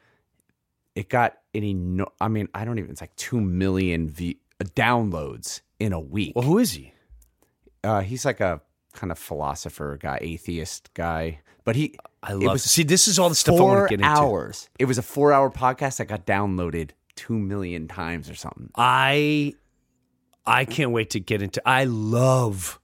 [0.95, 5.61] It got any no I mean, I don't even it's like two million v, downloads
[5.79, 6.33] in a week.
[6.35, 6.93] Well, who is he?
[7.83, 8.61] Uh, he's like a
[8.93, 11.41] kind of philosopher guy, atheist guy.
[11.65, 12.53] But he, I it love.
[12.53, 14.21] was See, this is all the stuff I want to get into.
[14.21, 14.69] hours.
[14.77, 18.69] It was a four-hour podcast that got downloaded two million times or something.
[18.75, 19.55] I
[20.45, 21.61] I can't wait to get into.
[21.65, 22.79] I love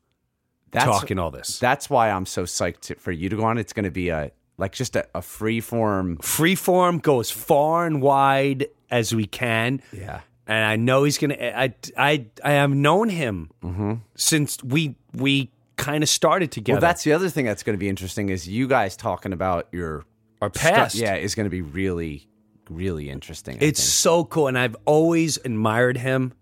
[0.71, 1.59] That's talking all this.
[1.59, 3.57] That's why I'm so psyched to, for you to go on.
[3.57, 6.17] It's going to be a like just a, a free form.
[6.17, 9.81] Freeform, go as far and wide as we can.
[9.91, 10.21] Yeah.
[10.47, 11.35] and I know he's gonna.
[11.35, 13.93] I I I have known him Mm-hmm.
[14.15, 16.75] since we we kind of started together.
[16.75, 19.67] Well, that's the other thing that's going to be interesting is you guys talking about
[19.71, 20.03] your
[20.41, 20.95] our past.
[20.95, 22.27] yeah, is going to be really,
[22.69, 23.55] really interesting.
[23.61, 23.89] I it's think.
[23.89, 26.33] so cool, and I've always admired him,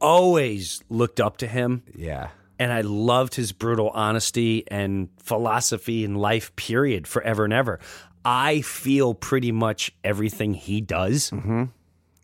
[0.00, 2.28] always looked up to him, yeah,
[2.62, 6.54] and I loved his brutal honesty and philosophy in life.
[6.54, 7.80] Period, forever and ever.
[8.24, 11.30] I feel pretty much everything he does.
[11.30, 11.64] Mm-hmm.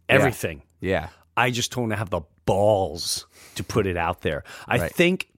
[0.09, 0.63] Everything.
[0.81, 3.27] yeah, I just don't have the balls
[3.57, 4.45] to put it out there.
[4.67, 4.93] I Right.
[4.93, 5.29] think,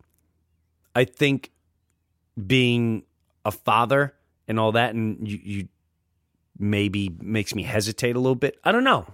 [0.94, 1.50] I think,
[2.46, 3.02] being
[3.44, 4.14] a father
[4.46, 5.68] and all that, and you, you
[6.58, 8.58] maybe makes me hesitate a little bit.
[8.62, 9.06] I don't know.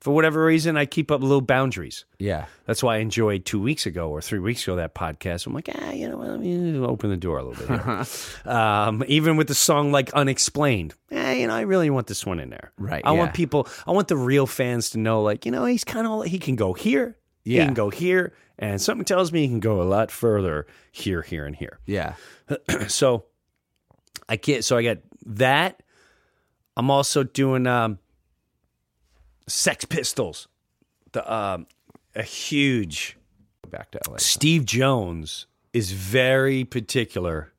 [0.00, 2.06] For whatever reason, I keep up little boundaries.
[2.18, 2.46] yeah.
[2.64, 5.46] That's why I enjoyed two weeks ago or three weeks ago that podcast.
[5.46, 6.28] I'm like, ah, you know what?
[6.28, 7.84] Let me open the door a little bit.
[7.84, 8.04] Here.
[8.50, 12.40] um, even with the song like Unexplained, eh, you know, I really want this one
[12.40, 12.72] in there.
[12.78, 15.84] Right, I want people, I want the real fans to know, like, you know, he's
[15.84, 19.48] kind of, he can go here, he can go here, and something tells me he
[19.48, 21.78] can go a lot further here, here, and here.
[21.84, 22.14] Yeah.
[22.88, 23.24] so
[24.30, 24.64] I can't.
[24.64, 25.82] So I got that.
[26.76, 27.98] I'm also doing um,
[29.50, 30.48] Sex Pistols.
[31.12, 31.66] The um,
[32.14, 33.16] a huge
[33.70, 34.16] back to LA.
[34.18, 37.52] Steve Jones is very particular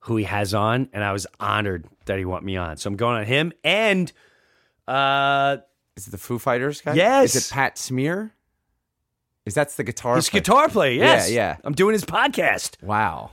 [0.00, 2.76] who he has on, and I was honored that he want me on.
[2.76, 4.12] So I'm going on him and
[4.86, 5.58] uh
[5.96, 6.94] Is it the Foo Fighters guy?
[6.94, 7.34] Yes.
[7.34, 8.32] Is it Pat Smear?
[9.44, 10.16] Is that's the guitar?
[10.16, 10.40] his player?
[10.40, 10.98] guitar player.
[10.98, 11.56] Yes, yeah.
[11.64, 12.82] I'm doing his podcast.
[12.82, 13.30] Wow.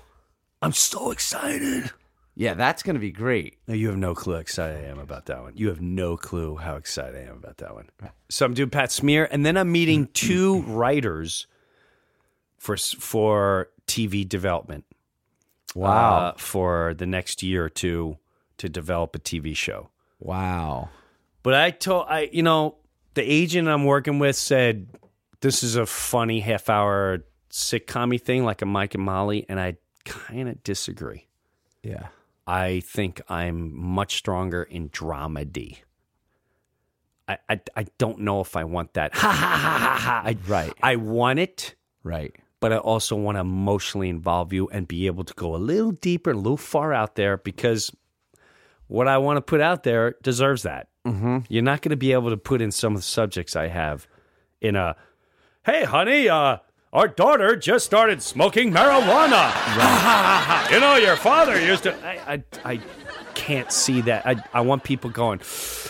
[0.61, 1.91] I'm so excited.
[2.35, 3.57] Yeah, that's going to be great.
[3.67, 5.53] No, you have no clue how excited I am about that one.
[5.55, 7.89] You have no clue how excited I am about that one.
[8.29, 11.45] So I'm doing Pat Smear, and then I'm meeting two writers
[12.57, 14.85] for for TV development.
[15.75, 18.17] uh, for the next year or two
[18.57, 19.89] to develop a TV show.
[20.19, 20.89] Wow.
[21.43, 22.75] But I told I, you know,
[23.13, 24.87] the agent I'm working with said
[25.41, 29.75] this is a funny half hour sitcom thing, like a Mike and Molly, and I
[30.05, 31.27] kind of disagree.
[31.83, 32.07] Yeah.
[32.45, 35.77] I think I'm much stronger in dramedy.
[37.27, 39.13] I, I, I don't know if I want that.
[39.15, 40.21] Ha ha ha ha ha.
[40.25, 40.73] I, Right.
[40.83, 42.35] I want it, Right.
[42.59, 45.91] but I also want to emotionally involve you and be able to go a little
[45.93, 47.95] deeper, a little far out there because
[48.87, 50.89] what I want to put out there deserves that.
[51.07, 51.39] Mm-hmm.
[51.47, 54.05] You're not going to be able to put in some of the subjects I have
[54.59, 54.95] in a,
[55.65, 56.57] hey, honey, uh,
[56.93, 59.51] our daughter just started smoking marijuana.
[60.71, 61.95] you know, your father used to.
[62.05, 62.33] I,
[62.63, 62.79] I, I
[63.33, 64.25] can't see that.
[64.27, 65.41] I, I want people going.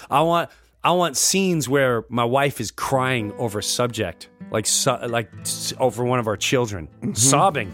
[0.10, 0.49] I want,
[0.82, 5.30] I want scenes where my wife is crying over a subject, like, so, like
[5.78, 7.14] over one of our children, mm-hmm.
[7.14, 7.74] sobbing,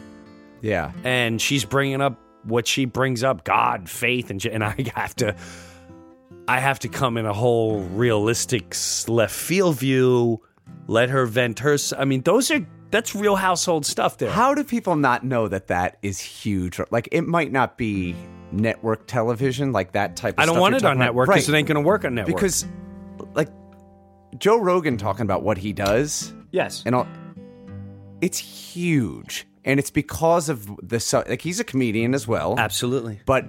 [0.61, 0.91] Yeah.
[1.03, 5.35] and she's bringing up what she brings up, God, faith, and and I have to.
[6.47, 8.75] I have to come in a whole realistic
[9.07, 10.41] left field view,
[10.87, 11.77] let her vent her.
[11.95, 14.31] I mean, those are that's real household stuff there.
[14.31, 16.79] How do people not know that that is huge?
[16.91, 18.15] Like, it might not be
[18.51, 20.43] network television, like that type of stuff.
[20.43, 21.03] I don't want it on about.
[21.03, 21.35] network Right.
[21.35, 22.35] because it ain't going to work on network.
[22.35, 22.65] Because,
[23.33, 23.49] like,
[24.37, 27.07] Joe Rogan talking about what he does yes, and all,
[28.21, 29.45] it's huge.
[29.65, 32.57] And it's because of the, like, he's a comedian as well.
[32.57, 33.19] absolutely.
[33.25, 33.45] But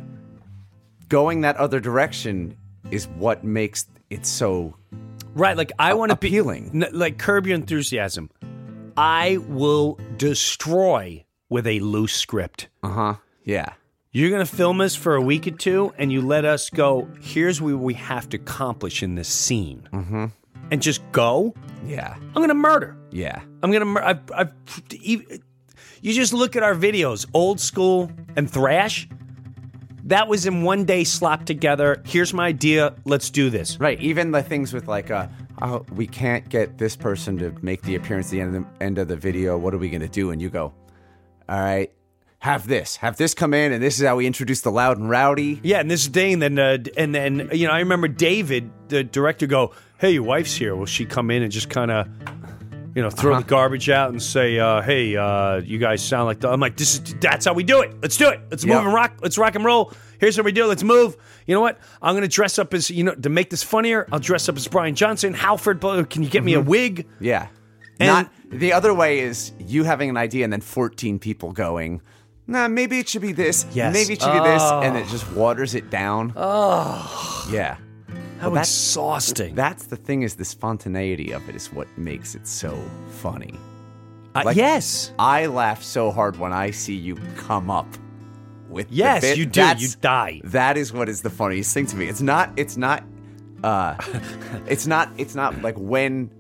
[1.08, 2.56] going that other direction
[2.90, 4.76] is what makes it so
[5.34, 6.84] Right, like I want to be appealing.
[6.92, 8.28] like curb your enthusiasm.
[8.96, 12.68] I will destroy with a loose script.
[12.82, 13.14] Uh huh.
[13.44, 13.72] Yeah.
[14.12, 17.08] You're going to film us for a week or two, and you let us go.
[17.20, 20.26] Here's what we have to accomplish in this scene, mm-hmm.
[20.72, 21.54] and just go.
[21.86, 22.14] Yeah.
[22.16, 22.96] I'm going to murder.
[23.12, 23.40] Yeah.
[23.62, 23.86] I'm going to.
[23.86, 24.52] Mur- I've, I've,
[26.02, 29.08] you just look at our videos, old school and thrash.
[30.04, 32.02] That was in one day slapped together.
[32.04, 32.94] Here's my idea.
[33.04, 33.78] Let's do this.
[33.78, 34.00] Right.
[34.00, 35.28] Even the things with like, uh,
[35.62, 38.84] oh, we can't get this person to make the appearance at the end of the,
[38.84, 39.56] end of the video.
[39.58, 40.30] What are we going to do?
[40.30, 40.72] And you go,
[41.48, 41.92] all right,
[42.40, 45.10] have this, have this come in, and this is how we introduce the loud and
[45.10, 45.60] rowdy.
[45.62, 46.38] Yeah, and this is Dane.
[46.38, 50.54] then uh, and then you know, I remember David, the director, go, "Hey, your wife's
[50.54, 50.74] here.
[50.74, 52.08] Will she come in and just kind of,
[52.94, 56.40] you know, throw the garbage out and say, uh, "Hey, uh, you guys sound like."
[56.40, 56.48] The-.
[56.48, 57.94] I'm like, "This is that's how we do it.
[58.00, 58.40] Let's do it.
[58.50, 58.76] Let's Yeah.
[58.76, 59.18] move and rock.
[59.20, 59.92] Let's rock and roll.
[60.18, 60.64] Here's what we do.
[60.64, 61.16] Let's move.
[61.50, 61.80] You know what?
[62.00, 64.06] I'm gonna dress up as you know to make this funnier.
[64.12, 65.34] I'll dress up as Brian Johnson.
[65.34, 66.68] Halford, can you get me a mm-hmm.
[66.68, 67.08] wig?
[67.18, 67.48] Yeah.
[67.98, 72.02] Not the other way is you having an idea and then 14 people going,
[72.46, 73.66] nah, maybe it should be this.
[73.72, 73.92] Yes.
[73.92, 74.62] Maybe it should be this.
[74.62, 74.82] Ah.
[74.82, 76.34] And it just waters it down.
[76.36, 77.48] Oh.
[77.50, 77.78] Yeah.
[78.38, 79.56] How Well, that's- exhausting.
[79.56, 82.78] That's the thing is the spontaneity of it is what makes it so
[83.10, 83.54] funny.
[84.36, 85.12] Uh, like- yes.
[85.18, 87.88] I laugh so hard when I see you come up
[88.70, 89.60] with the Yes, you do.
[89.60, 90.40] That's- You die.
[90.44, 92.06] That is what is the funniest thing to me.
[92.08, 93.04] It's not it's not
[93.64, 93.96] uh
[94.66, 96.30] it's not it's not like when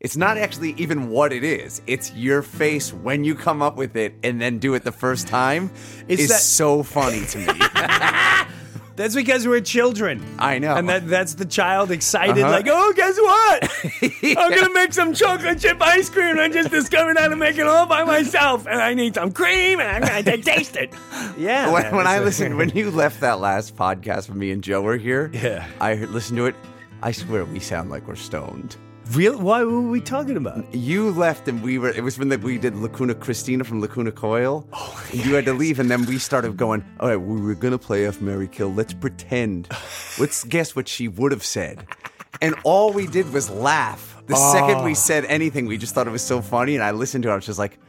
[0.00, 1.82] it's not actually even what it is.
[1.86, 5.28] It's your face when you come up with it and then do it the first
[5.28, 5.70] time
[6.08, 7.46] Is is that- so funny to me.
[9.00, 10.22] That's because we're children.
[10.38, 10.74] I know.
[10.76, 12.50] And that that's the child excited, Uh-huh.
[12.52, 13.58] like, oh, guess what?
[14.36, 16.38] I'm gonna make some chocolate chip ice cream.
[16.38, 19.80] I just discovered how to make it all by myself, and I need some cream,
[19.80, 20.92] and I'm gonna taste it.
[21.38, 21.72] Yeah.
[21.72, 24.82] when, when I it's listened, when you left that last podcast when me and Joe
[24.82, 25.66] were here, Yeah.
[25.80, 26.54] I listened to it.
[27.02, 28.76] I swear we sound like we're stoned.
[29.10, 29.36] Real?
[29.40, 30.72] Why were we talking about?
[30.72, 31.88] You left and we were.
[31.90, 34.64] It was when the, we did Lacuna Christina from Lacuna Coil.
[34.72, 36.84] Oh, and you had to leave, and then we started going.
[37.00, 38.72] All right, we were gonna play off Mary Kill.
[38.72, 39.68] Let's pretend.
[40.18, 41.86] Let's guess what she would have said.
[42.40, 44.22] And all we did was laugh.
[44.28, 44.84] The second Oh.
[44.84, 44.94] we ah.
[44.94, 46.76] said anything, we just thought it was so funny.
[46.76, 47.32] And I listened to it.
[47.32, 47.80] I was just like,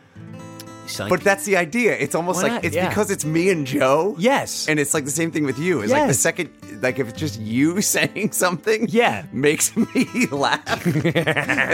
[0.97, 1.93] but that's the idea.
[1.97, 2.65] It's almost like not?
[2.65, 2.89] it's Yeah.
[2.89, 4.15] because it's me and Joe.
[4.17, 4.67] Yes.
[4.67, 5.81] And it's like the same thing with you.
[5.81, 6.49] It's like the second,
[6.81, 9.25] like if it's just you saying something, Yeah.
[9.31, 11.03] makes me laugh, and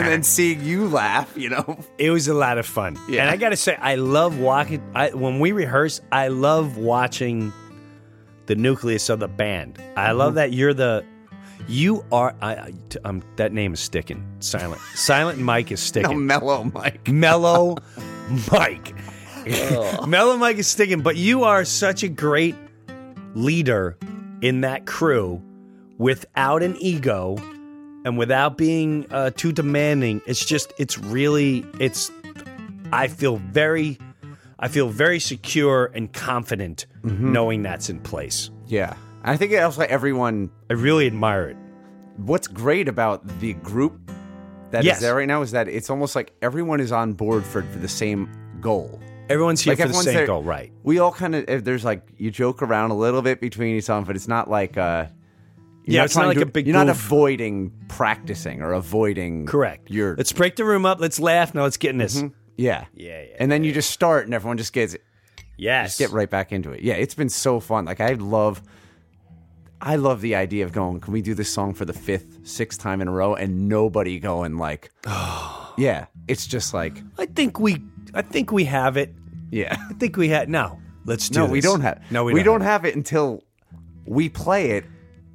[0.07, 2.97] then seeing you laugh, you know, It was a lot of fun.
[3.09, 3.21] Yeah.
[3.21, 4.81] And I got to say, I love walking.
[4.95, 7.51] I, when we rehearse, I love watching
[8.47, 9.77] the nucleus of the band.
[9.95, 10.17] I Mm-hmm.
[10.17, 11.03] love that you're the.
[11.67, 12.33] You are.
[12.41, 14.25] I, I, t- um, that name is sticking.
[14.39, 14.79] Silent.
[14.95, 16.25] Silent Mike is no sticking.
[16.25, 17.07] mellow, Mike.
[17.09, 17.75] Mellow
[18.51, 18.93] Mike.
[20.07, 22.55] Mellow Mike is sticking, but you are such a great
[23.33, 23.97] leader
[24.41, 25.41] in that crew
[25.97, 27.35] without an ego
[28.05, 30.21] and without being uh, too demanding.
[30.27, 32.11] It's just, it's really, it's,
[32.91, 33.97] I feel very,
[34.59, 38.49] I feel very secure and confident knowing that's in place.
[38.65, 40.49] Yeah, I think it also everyone.
[40.69, 41.57] I really admire it.
[42.17, 43.99] What's great about the group
[44.71, 44.99] that is Yes.
[45.01, 47.87] there right now is that it's almost like everyone is on board for, for the
[47.87, 48.29] same
[48.59, 48.99] goal.
[49.29, 50.71] Everyone's here Like for the same there- goal, right?
[50.83, 54.05] We all kind of there's like you joke around a little bit between each other,
[54.05, 55.07] but it's not like uh.
[55.89, 59.45] Yeah, it's not like to- a big You're not avoiding practicing or avoiding.
[59.45, 59.89] Correct.
[59.89, 60.99] Your let's break the room up.
[60.99, 61.55] Let's laugh.
[61.55, 62.21] Now let's get in this.
[62.57, 64.97] yeah, Yeah, yeah, And then you just start, and everyone just gets
[65.57, 65.97] Yes.
[65.97, 66.81] get right back into it.
[66.83, 67.85] Yeah, it's been so fun.
[67.85, 68.61] Like I love
[69.79, 72.81] I love the idea of going, can we do this song for the fifth, sixth
[72.81, 74.91] time in a row and nobody going like
[75.77, 76.07] Yeah.
[76.27, 79.13] It's just like I think we, I think we have it.
[79.51, 79.75] Yeah.
[79.89, 80.49] I think we had.
[80.49, 81.39] No, let's do.
[81.39, 81.71] No, we this.
[81.71, 82.59] don't have No, we, we don't.
[82.59, 83.43] don't have it until
[84.05, 84.85] we play it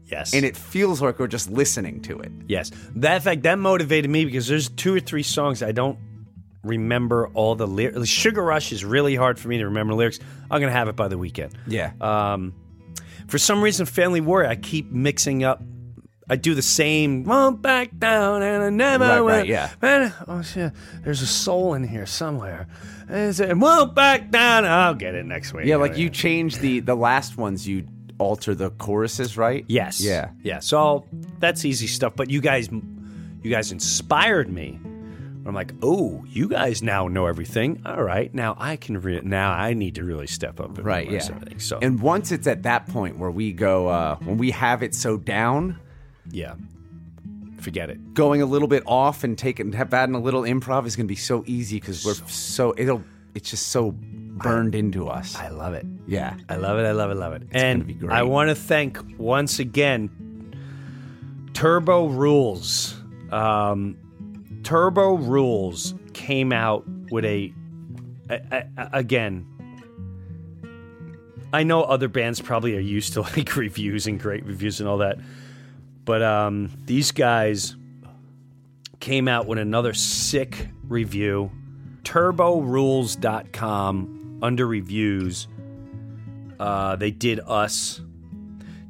[0.05, 2.30] Yes, and it feels like we're just listening to it.
[2.47, 5.99] Yes, that in fact that motivated me because there's two or three songs I don't
[6.62, 8.09] remember all the lyrics.
[8.09, 10.18] Sugar Rush is really hard for me to remember lyrics.
[10.51, 11.57] I'm gonna have it by the weekend.
[11.66, 11.93] Yeah.
[12.03, 12.53] Um,
[13.28, 15.62] for some reason, Family Warrior, I keep mixing up.
[16.33, 17.24] I do the same.
[17.24, 19.26] Won't back down, and I never Right, will.
[19.26, 19.70] right, yeah.
[19.83, 20.72] Man, oh shit,
[21.05, 22.66] there's a soul in here somewhere.
[23.09, 24.64] And it's a, won't back down.
[24.64, 25.66] I'll get it next week.
[25.66, 27.87] yeah, like you change the the last ones you
[28.18, 29.64] alter the choruses, right?
[29.68, 30.01] Yes.
[30.01, 30.30] Yeah.
[30.43, 30.61] Yeah.
[30.61, 31.07] So I'll-
[31.39, 32.14] that's easy stuff.
[32.16, 32.70] But you guys,
[33.43, 34.78] you guys inspired me.
[35.45, 37.83] I'm like, oh, you guys now know everything.
[37.85, 39.01] All right, now I can.
[39.01, 41.20] Re- now I need to really step up and Right, yeah.
[41.28, 41.59] everything.
[41.59, 44.95] So And once it's at that point where we go uh when we have it
[44.95, 45.80] so down,
[46.31, 46.55] yeah,
[47.61, 48.14] forget it.
[48.14, 51.12] going a little bit off and taking have adding a little improv is going to
[51.12, 53.03] be so easy because we're so it'll
[53.35, 55.37] it's just so burned into us.
[55.37, 55.87] I love it.
[56.07, 56.85] yeah, I love it.
[56.85, 57.14] I love it.
[57.16, 57.43] Love it.
[57.53, 58.12] and be great.
[58.12, 60.11] I want to thank once again
[61.55, 62.95] Turbo Rules.
[63.31, 63.97] Um,
[64.64, 67.53] Turbo Rules came out with a,
[68.31, 69.47] a- a- again.
[71.53, 74.99] I know other bands probably are used to like reviews and great reviews and all
[74.99, 75.18] that,
[76.05, 77.77] but um, these guys
[79.01, 81.51] came out with another sick review.
[82.03, 85.49] TurboRules.com under reviews.
[86.59, 88.01] Uh, they did us.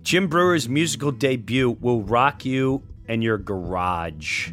[0.02, 4.52] Jim Breuer's musical debut will rock you and your garage.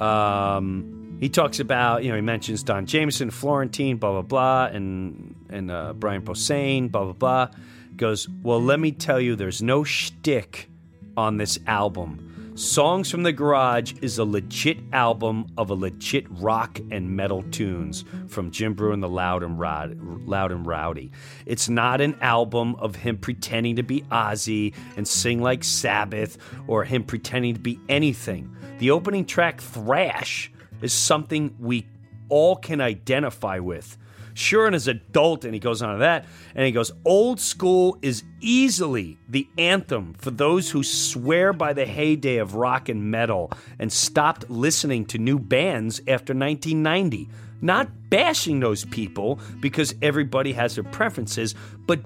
[0.00, 5.34] Um, he talks about, you know, he mentions Don Jamieson, Florentine, blah blah blah, and
[5.50, 7.48] and uh, Brian Posehn, blah blah blah.
[7.96, 10.68] Goes, well, let me tell you, there's no shtick
[11.16, 12.30] on this album.
[12.56, 18.04] Songs from the Garage is a legit album of a legit rock and metal tunes
[18.28, 21.10] from Jim Breuer and the Loud and, Rod, Loud and Rowdy.
[21.46, 26.38] It's not an album of him pretending to be Ozzy and sing like Sabbath
[26.68, 28.54] or him pretending to be anything.
[28.78, 31.88] The opening track, Thrash, is something we
[32.28, 33.98] all can identify with.
[34.34, 36.26] Sure, and as adult, and he goes on to that,
[36.56, 41.86] and he goes, Old school is easily the anthem for those who swear by the
[41.86, 47.28] heyday of rock and metal and stopped listening to new bands after 1990.
[47.60, 51.54] Not bashing those people because everybody has their preferences,
[51.86, 52.00] but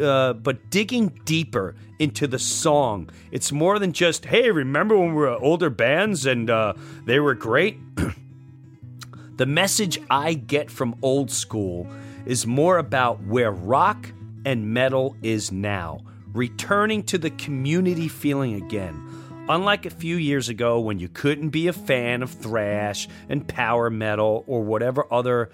[0.00, 3.10] uh, but digging deeper into the song.
[3.32, 6.74] It's more than just, hey, remember when we were older bands and uh,
[7.06, 7.78] they were great?
[9.36, 11.88] the message I get from old school
[12.24, 14.12] is more about where rock
[14.44, 16.00] and metal is now,
[16.32, 19.00] returning to the community feeling again.
[19.48, 23.90] Unlike a few years ago when you couldn't be a fan of thrash and power
[23.90, 25.50] metal or whatever other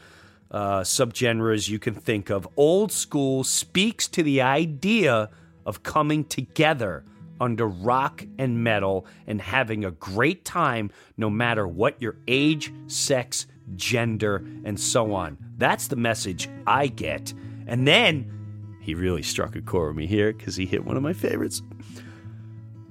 [0.51, 5.31] uh, subgenres you can think of, old school speaks to the idea
[5.64, 7.03] of coming together
[7.41, 13.47] under rock and metal and having a great time no matter what your age, sex,
[13.77, 15.39] gender, and so on.
[15.59, 17.33] That's the message I get.
[17.66, 21.03] And then he really struck a chord with me here because he hit one of
[21.03, 21.62] my favorites.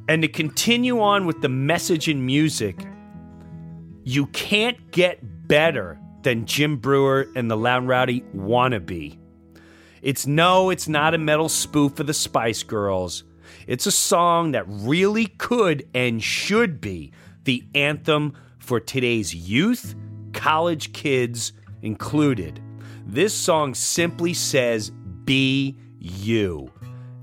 [0.08, 2.86] And to continue on with the message in music,
[4.04, 9.18] you can't get better than Jim Breuer and the Loud Rowdy Wannabe.
[10.02, 13.24] It's no, it's not a metal spoof of the Spice Girls.
[13.68, 17.12] It's a song that really could and should be
[17.44, 19.96] the anthem for today's youth,
[20.40, 22.62] college kids included.
[23.06, 24.90] This song simply says,
[25.26, 26.72] Be you,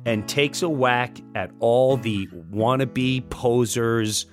[0.05, 4.27] and takes a whack at all the wannabe posers,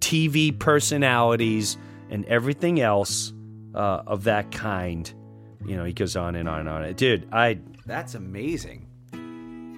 [0.00, 1.78] TV personalities,
[2.10, 3.32] and everything else
[3.74, 5.10] uh, of that kind.
[5.64, 6.92] You know, he goes on and on and on.
[6.92, 8.86] Dude, I That's amazing.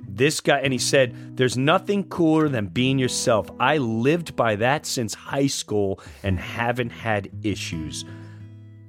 [0.08, 4.84] this guy and he said there's nothing cooler than being yourself i lived by that
[4.84, 8.04] since high school and haven't had issues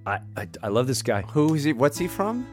[0.06, 1.74] i i, I love this guy Who is he?
[1.74, 2.46] What's he from?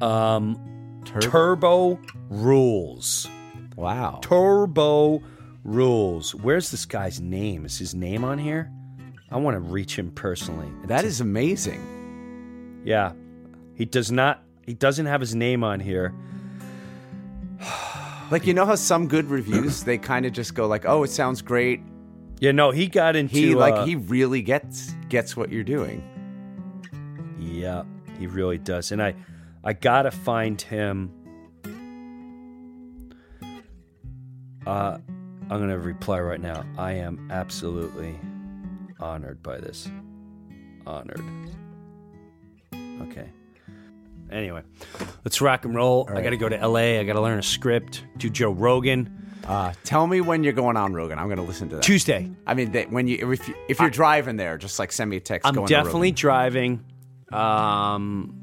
[0.00, 0.56] um
[1.04, 1.20] Turbo.
[1.30, 3.28] turbo rules
[3.76, 4.18] wow.
[4.22, 5.22] turbo
[5.64, 8.70] rules where's this guy's name is his name on here
[9.30, 12.82] i want to reach him personally That is amazing.
[12.84, 13.12] yeah
[13.74, 16.14] he does not he doesn't have his name on here
[18.30, 21.10] Like you know how some good reviews they kind of just go like, "Oh, it
[21.10, 21.80] sounds great."
[22.40, 26.02] yeah no he got into He like uh, he really gets gets what you're doing.
[27.48, 27.84] Yeah,
[28.18, 28.92] he really does.
[28.92, 29.14] And I
[29.64, 31.12] I gotta find him.
[34.66, 34.98] Uh
[35.50, 36.64] I'm gonna reply right now.
[36.76, 38.18] I am absolutely
[39.00, 39.90] honored by this.
[40.86, 41.22] Honored.
[43.02, 43.30] Okay.
[44.30, 44.62] Anyway,
[45.24, 46.06] let's rock and roll.
[46.12, 46.98] I gotta go to LA.
[47.00, 48.04] I gotta learn a script.
[48.18, 49.28] Do Joe Rogan.
[49.46, 51.18] Uh, tell me when you're going on Rogan.
[51.18, 51.82] I'm going to listen to that.
[51.82, 52.30] Tuesday.
[52.46, 55.16] I mean, that when you if you, if you're driving there, just like send me
[55.16, 55.46] a text.
[55.46, 56.84] I'm going to definitely driving.
[57.32, 58.34] Um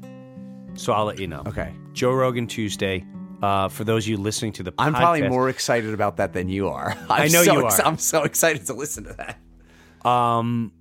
[0.74, 1.42] so I'll let you know.
[1.46, 1.72] Okay.
[1.92, 3.04] Joe Rogan Tuesday.
[3.42, 6.48] Uh, for those of you listening to the I'm probably more excited about that than
[6.48, 6.92] you are.
[7.10, 7.86] I'm I know so you ex- are.
[7.86, 10.08] I'm so excited to listen to that.
[10.08, 10.72] Um,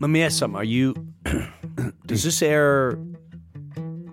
[0.00, 0.56] let me ask something.
[0.58, 0.94] Are you?
[2.06, 2.98] does this air?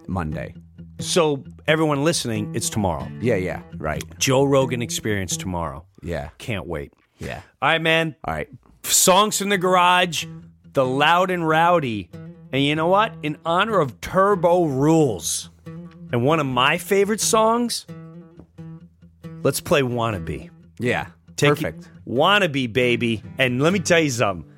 [0.07, 0.53] Monday.
[0.99, 3.07] So everyone listening, it's tomorrow.
[3.19, 4.03] Yeah, yeah, right.
[4.17, 5.85] Joe Rogan Experience tomorrow.
[6.01, 6.93] Yeah, Can't wait.
[7.17, 7.41] yeah.
[7.61, 8.15] All right, man.
[8.23, 8.47] All right.
[8.83, 10.25] Songs from the garage,
[10.73, 12.09] the loud and rowdy,
[12.55, 13.13] and you know what?
[13.21, 17.85] In honor of Turbo Rules, and one of my favorite songs.
[19.43, 20.49] Let's play "Wannabe."
[20.79, 21.83] Yeah, Take perfect.
[21.83, 23.21] It, wannabe, baby.
[23.37, 24.49] And let me tell you something.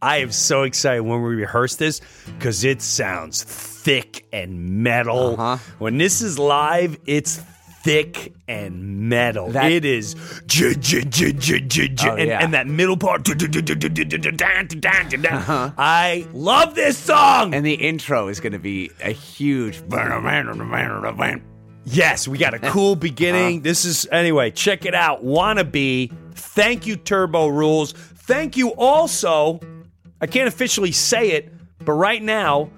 [0.00, 5.32] I am so excited when we rehearse this because it sounds thick and metal.
[5.32, 5.56] Uh-huh.
[5.78, 7.42] When this is live, it's
[7.88, 9.48] thick and metal.
[9.48, 10.14] That- it is,
[10.46, 12.42] j- j- j- j- j- j- Oh, and, yeah.
[12.44, 13.24] and that middle part.
[15.78, 17.54] I love this song.
[17.54, 19.82] And the intro is going to be a huge.
[21.84, 23.62] Yes, we got a cool beginning.
[23.62, 24.50] This is anyway.
[24.50, 25.24] Check it out.
[25.24, 26.12] Wannabe.
[26.34, 27.92] Thank you, Turbo Rules.
[27.92, 29.60] Thank you also.
[30.20, 31.50] I can't officially say it,
[31.84, 32.70] but right now,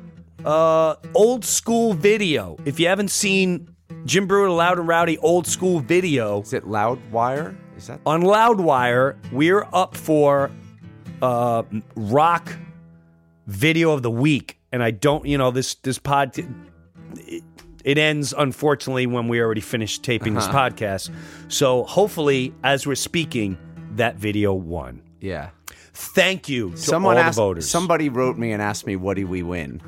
[0.45, 2.57] uh, old school video.
[2.65, 3.67] If you haven't seen
[4.05, 7.57] Jim Breuer Loud and Rowdy old school video Is it Loudwire?
[7.77, 8.01] Is that?
[8.07, 10.51] on Loudwire, we're up for
[11.23, 11.63] uh,
[11.97, 12.53] rock
[13.47, 16.39] video of the week, and I don't, you know, this this pod.
[16.39, 17.43] It,
[17.83, 21.11] it ends unfortunately when we already finished taping this podcast.
[21.49, 23.57] So hopefully, as we're speaking,
[23.97, 25.03] that video won.
[25.21, 25.51] Yeah.
[25.93, 27.37] Thank you to Someone all asked.
[27.37, 27.69] the voters.
[27.71, 29.81] Somebody wrote me and asked me, "What do we win?"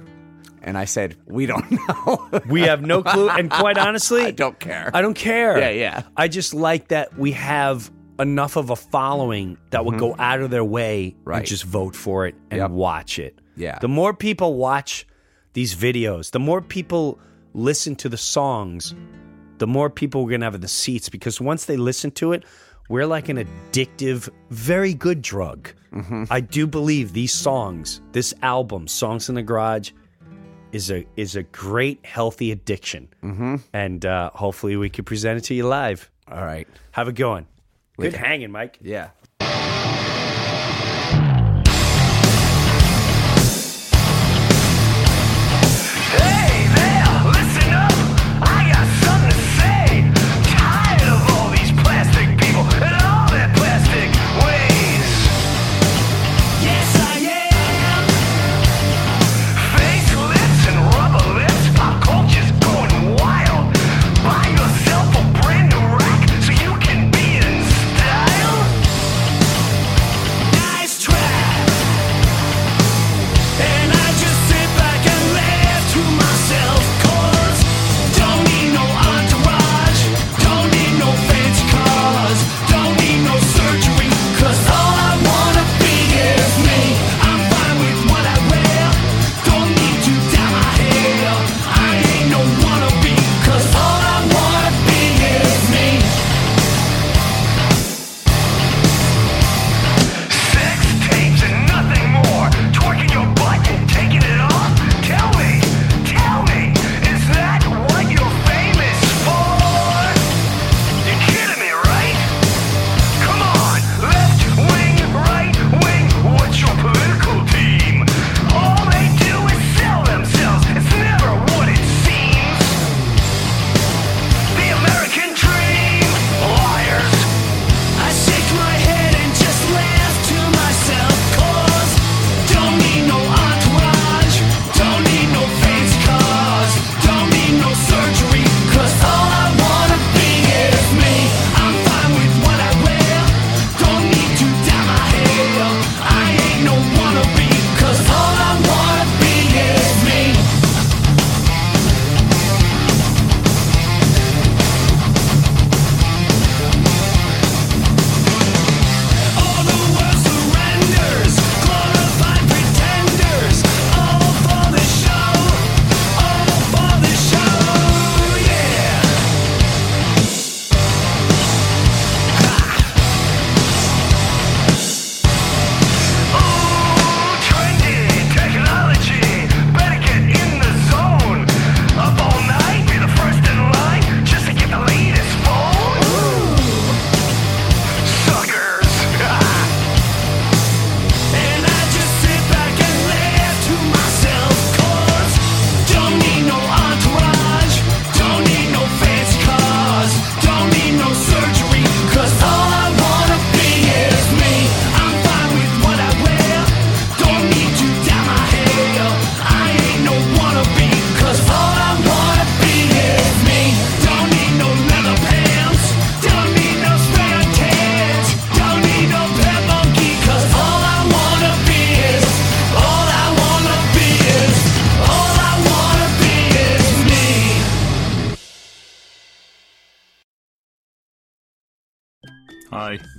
[0.64, 1.70] And I said, "We don't
[2.06, 2.30] know.
[2.48, 5.58] we have no clue, and quite honestly, I don't care." I don't care.
[5.58, 6.02] Yeah, yeah.
[6.16, 7.90] I just like that we have
[8.20, 11.44] enough of a following that would go out of their way and Mm-hmm.
[11.44, 12.70] Just vote for it and Yep.
[12.70, 13.38] watch it.
[13.56, 13.78] Yeah.
[13.80, 15.06] The more people watch
[15.54, 17.18] these videos, the more people
[17.54, 18.94] listen to the songs,
[19.58, 22.32] the more people we're going to have in the seats because once they listen to
[22.32, 22.44] it,
[22.88, 25.70] we're like an addictive, very good drug.
[25.92, 26.24] Mm-hmm.
[26.30, 29.90] I do believe these songs, this album, Songs in the Garage,
[30.72, 33.56] is a is a great healthy addiction, mm-hmm.
[33.72, 36.10] and uh, hopefully we can present it to you live.
[36.30, 36.66] All right.
[36.92, 37.46] Have it going.
[37.98, 38.78] Good hanging, Mike.
[38.82, 39.10] Yeah.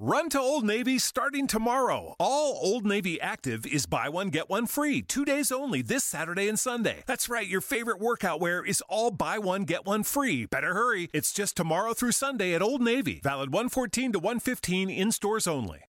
[0.00, 2.16] Run to Old Navy starting tomorrow.
[2.18, 5.02] All Old Navy Active is buy one, get one free.
[5.02, 7.04] Two days only this Saturday and Sunday.
[7.06, 10.46] That's right, your favorite workout wear is all buy one, get one free.
[10.46, 11.10] Better hurry.
[11.12, 13.20] It's just tomorrow through Sunday at Old Navy.
[13.22, 15.82] Valid 114 to 115 in stores only.